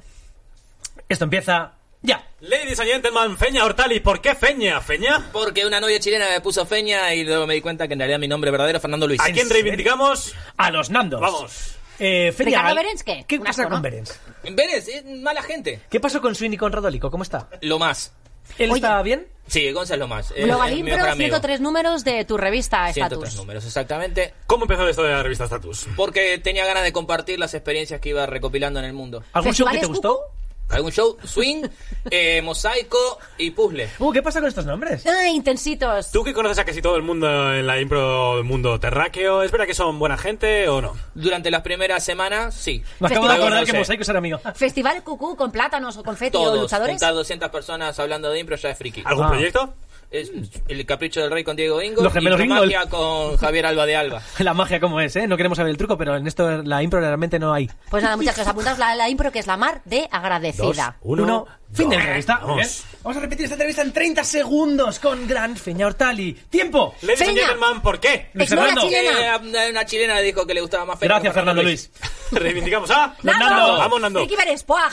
[1.09, 2.25] Esto empieza ya.
[2.41, 4.01] Ladies and gentlemen, Feña Hortali.
[4.01, 4.81] ¿Por qué Feña?
[4.81, 5.29] ¿Feña?
[5.33, 8.19] Porque una novia chilena me puso Feña y luego me di cuenta que en realidad
[8.19, 9.21] mi nombre verdadero es Fernando Luis.
[9.21, 10.35] ¿A quién reivindicamos?
[10.57, 11.21] A los Nandos.
[11.21, 11.77] Vamos.
[12.01, 13.24] Eh, Feña, ¿Ricardo Berens qué?
[13.28, 13.82] ¿Qué Un pasa asco, con ¿no?
[13.82, 14.18] Berens?
[14.51, 15.80] Vélez, es mala gente.
[15.90, 17.11] ¿Qué pasó con Swin y con Rodolico?
[17.11, 17.48] ¿Cómo está?
[17.61, 18.12] Lo más.
[18.59, 18.78] ¿Él Oye.
[18.78, 19.28] está bien?
[19.46, 20.32] Sí, Gonzalo lo más.
[20.32, 21.28] Global Impro, mejor amigo.
[21.28, 23.36] 103 números de tu revista 103 Status.
[23.36, 24.32] números, exactamente.
[24.46, 25.86] ¿Cómo empezó esto de la revista Status?
[25.96, 29.22] Porque tenía ganas de compartir las experiencias que iba recopilando en el mundo.
[29.32, 30.16] ¿Algún show que te ¿Festivales gustó?
[30.24, 30.39] Cucu?
[30.71, 31.64] Algún show, swing,
[32.11, 33.89] eh, mosaico y puzzle.
[33.99, 35.05] Uh, ¿Qué pasa con estos nombres?
[35.07, 36.11] ¡Ah, intensitos!
[36.12, 39.51] Tú que conoces a casi todo el mundo en la impro del mundo terráqueo, ¿es
[39.51, 40.97] verdad que son buena gente o no?
[41.14, 42.83] Durante las primeras semanas, sí.
[43.01, 43.79] Me acabo de acordar No que sé.
[43.79, 44.41] Mosaicos era mío.
[44.55, 46.93] Festival Cucú con plátanos o confeti o Todos, luchadores.
[46.95, 49.03] juntar 200 personas hablando de impro ya es friki.
[49.05, 49.29] ¿Algún Ah.
[49.31, 49.75] proyecto?
[50.11, 50.31] Es
[50.67, 52.63] el capricho del rey con Diego Ingo Los gemelos y Ingold.
[52.63, 54.21] magia con Javier Alba de Alba.
[54.41, 55.29] La magia como es, ¿eh?
[55.29, 57.71] No queremos saber el truco, pero en esto la impro realmente no hay.
[57.89, 58.49] Pues nada, muchas gracias.
[58.53, 60.97] Apuntamos la, la impro que es la mar de agradecida.
[61.03, 61.23] Uno.
[61.23, 62.07] Uno, fin de la dos.
[62.07, 62.39] entrevista.
[62.43, 62.57] Vamos.
[62.57, 62.69] Bien.
[63.05, 66.33] Vamos a repetir esta entrevista en 30 segundos con Gran Feña Hortali.
[66.51, 66.95] ¡Tiempo!
[67.03, 67.47] Ladies and Feña.
[67.47, 68.31] gentlemen, ¿por qué?
[68.35, 68.81] Luis Fernando.
[68.81, 69.37] chilena.
[69.37, 71.89] Eh, una chilena le dijo que le gustaba más Feña Gracias, Fernando Luis.
[72.33, 73.15] Reivindicamos a...
[73.23, 73.45] Nando.
[73.49, 73.79] ¡Nando!
[73.79, 74.21] Vamos, Nando.
[74.23, 74.93] Ricky Beres, Puaj.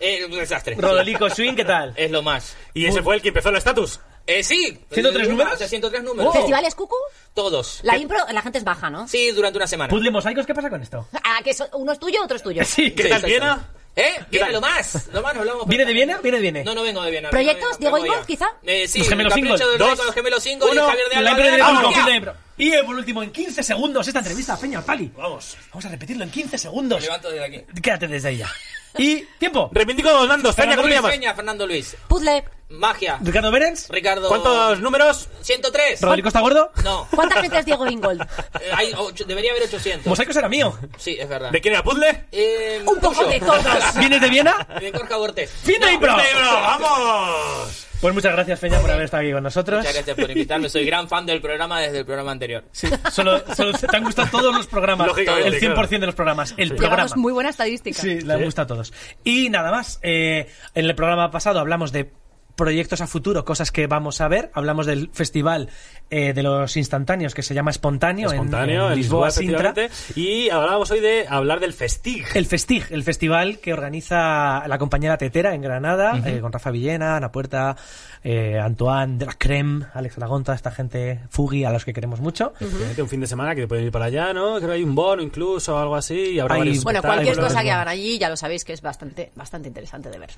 [0.00, 0.74] Eh, un desastre.
[0.78, 1.92] Rodolico Swing, ¿qué tal?
[1.96, 2.56] Es lo más.
[2.72, 4.00] Y ese fue el que empezó el Status.
[4.26, 4.78] Eh, sí.
[4.90, 5.52] 103 Eh, números?
[5.52, 6.32] o sea, 103 números.
[6.32, 6.96] ¿Festivales Cucú?
[7.34, 7.80] Todos.
[7.82, 9.06] La impro, la gente es baja, ¿no?
[9.06, 9.90] Sí, durante una semana.
[9.90, 11.06] Puzzle mosaicos, ¿qué pasa con esto?
[11.24, 12.62] Ah, que so- uno es tuyo, otro es tuyo.
[12.66, 12.90] Sí.
[12.92, 13.26] ¿Qué Sí, tal exacto.
[13.26, 13.68] Viena?
[13.96, 14.14] ¿Eh?
[14.30, 15.06] Viene lo más.
[15.12, 15.68] Lo más nos hablamos.
[15.68, 16.18] ¿Viene de Viena?
[16.18, 16.64] ¿Viene de Viena?
[16.64, 17.30] No, no vengo de Viena.
[17.30, 17.78] ¿Proyectos?
[17.78, 18.26] vengo- ¿Diego vengo ya.
[18.26, 18.46] quizá?
[18.64, 19.96] Eh, sí, Los gemelos el capricho del rey Dos.
[19.98, 21.30] con los gemelos Ingold y Uno, Javier de la Alba.
[21.30, 22.34] impro de de impro.
[22.56, 25.12] Y eh, por último, en 15 segundos, esta entrevista a Feña Hortali.
[25.16, 25.56] Vamos.
[25.70, 27.02] Vamos a repetirlo en 15 Me segundos.
[27.02, 27.80] levanto desde aquí.
[27.80, 28.50] Quédate desde ahí ya.
[28.98, 29.70] Y, tiempo.
[29.72, 30.52] Reivindico a Nando.
[30.52, 31.10] Feña, Fernando ¿cómo te Luis llamas?
[31.12, 31.96] Peña, Fernando Luis.
[32.08, 32.44] Puzzle.
[32.78, 33.18] Magia.
[33.22, 33.88] Ricardo Berens.
[33.88, 34.28] Ricardo.
[34.28, 35.28] ¿Cuántos números?
[35.42, 36.00] 103.
[36.00, 36.70] Rodolico está gordo.
[36.82, 37.06] No.
[37.14, 38.22] ¿Cuánta gente es Diego Ingold?
[38.60, 40.06] Eh, hay ocho- debería haber 800.
[40.06, 40.78] Mosaicos era mío.
[40.96, 41.50] Sí, es verdad.
[41.50, 42.26] ¿De quién era Puzzle?
[42.32, 43.28] Eh, Un poco tuyo.
[43.28, 43.94] de todos.
[43.98, 44.66] ¿Vienes de Viena?
[44.80, 45.50] De Corja Bortés.
[45.50, 46.14] ¡Fin de impro!
[46.16, 47.86] ¡Vamos!
[48.00, 49.78] Pues muchas gracias, Feña, por haber estado aquí con nosotros.
[49.78, 50.68] Muchas gracias por invitarme.
[50.68, 52.64] Soy gran fan del programa desde el programa anterior.
[52.70, 55.06] Sí, solo, solo te han gustado todos los programas.
[55.06, 56.54] Lógicamente, el 100% de los programas.
[56.58, 56.96] El programa.
[56.96, 58.00] Llevamos muy buena estadística.
[58.02, 58.92] Sí, le gusta a todos.
[59.24, 60.00] Y nada más.
[60.02, 62.12] eh, en el programa pasado hablamos de
[62.56, 64.50] proyectos a futuro, cosas que vamos a ver.
[64.54, 65.68] Hablamos del festival
[66.10, 69.74] eh, de los instantáneos que se llama Espontáneo, en- Espontáneo, en, en Lisboa, Lisboa, Sintra.
[70.14, 72.24] Y hablábamos hoy de hablar del Festig.
[72.34, 77.16] El Festig, el festival que organiza la compañera Tetera en Granada, eh, con Rafa Villena,
[77.16, 77.76] Ana Puerta,
[78.22, 82.20] eh, Antoine de la Creme, Alex Aragón, toda esta gente, Fugi, a los que queremos
[82.20, 82.52] mucho.
[82.98, 84.56] Un fin de semana que pueden ir para allá, ¿no?
[84.56, 86.14] Creo que hay un bono incluso o algo así.
[86.14, 89.30] Y habrá Hay- Bueno, cualquier cosa que hagan allí, ya lo sabéis que es bastante,
[89.34, 90.30] bastante interesante de ver.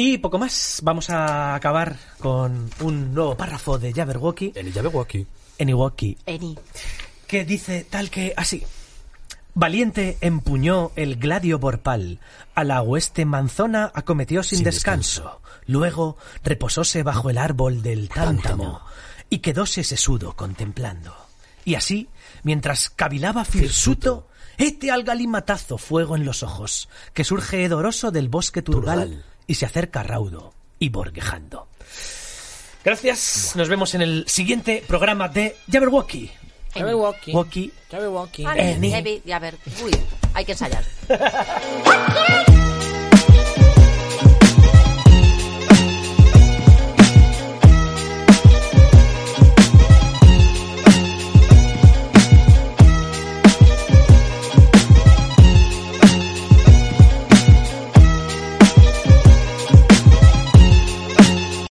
[0.00, 5.26] Y poco más, vamos a acabar con un nuevo párrafo de Jabberwocky El Jabberwocky.
[5.58, 6.56] en Iwoki, Eni.
[7.26, 8.62] que dice tal que así.
[9.54, 12.20] Valiente empuñó el gladio borpal,
[12.54, 15.40] a la hueste manzona acometió sin, Sin descanso.
[15.66, 18.82] Luego reposóse bajo el árbol del tántamo
[19.28, 21.12] y quedóse sesudo contemplando.
[21.64, 22.08] Y así,
[22.44, 24.28] mientras cavilaba Firsuto,
[24.58, 29.24] hete al galimatazo fuego en los ojos, que surge hedoroso del bosque turgal, Turgal.
[29.48, 31.66] Y se acerca raudo y borguejando.
[32.84, 36.30] Gracias, nos vemos en el siguiente programa de Jabberwocky.
[36.72, 37.32] Jabberwocky.
[37.32, 37.72] Wocky.
[37.90, 38.44] Jabberwocky.
[38.44, 38.94] Vale, Eni.
[38.94, 39.90] Evi, y a ver, uy,
[40.34, 40.84] hay que ensayar.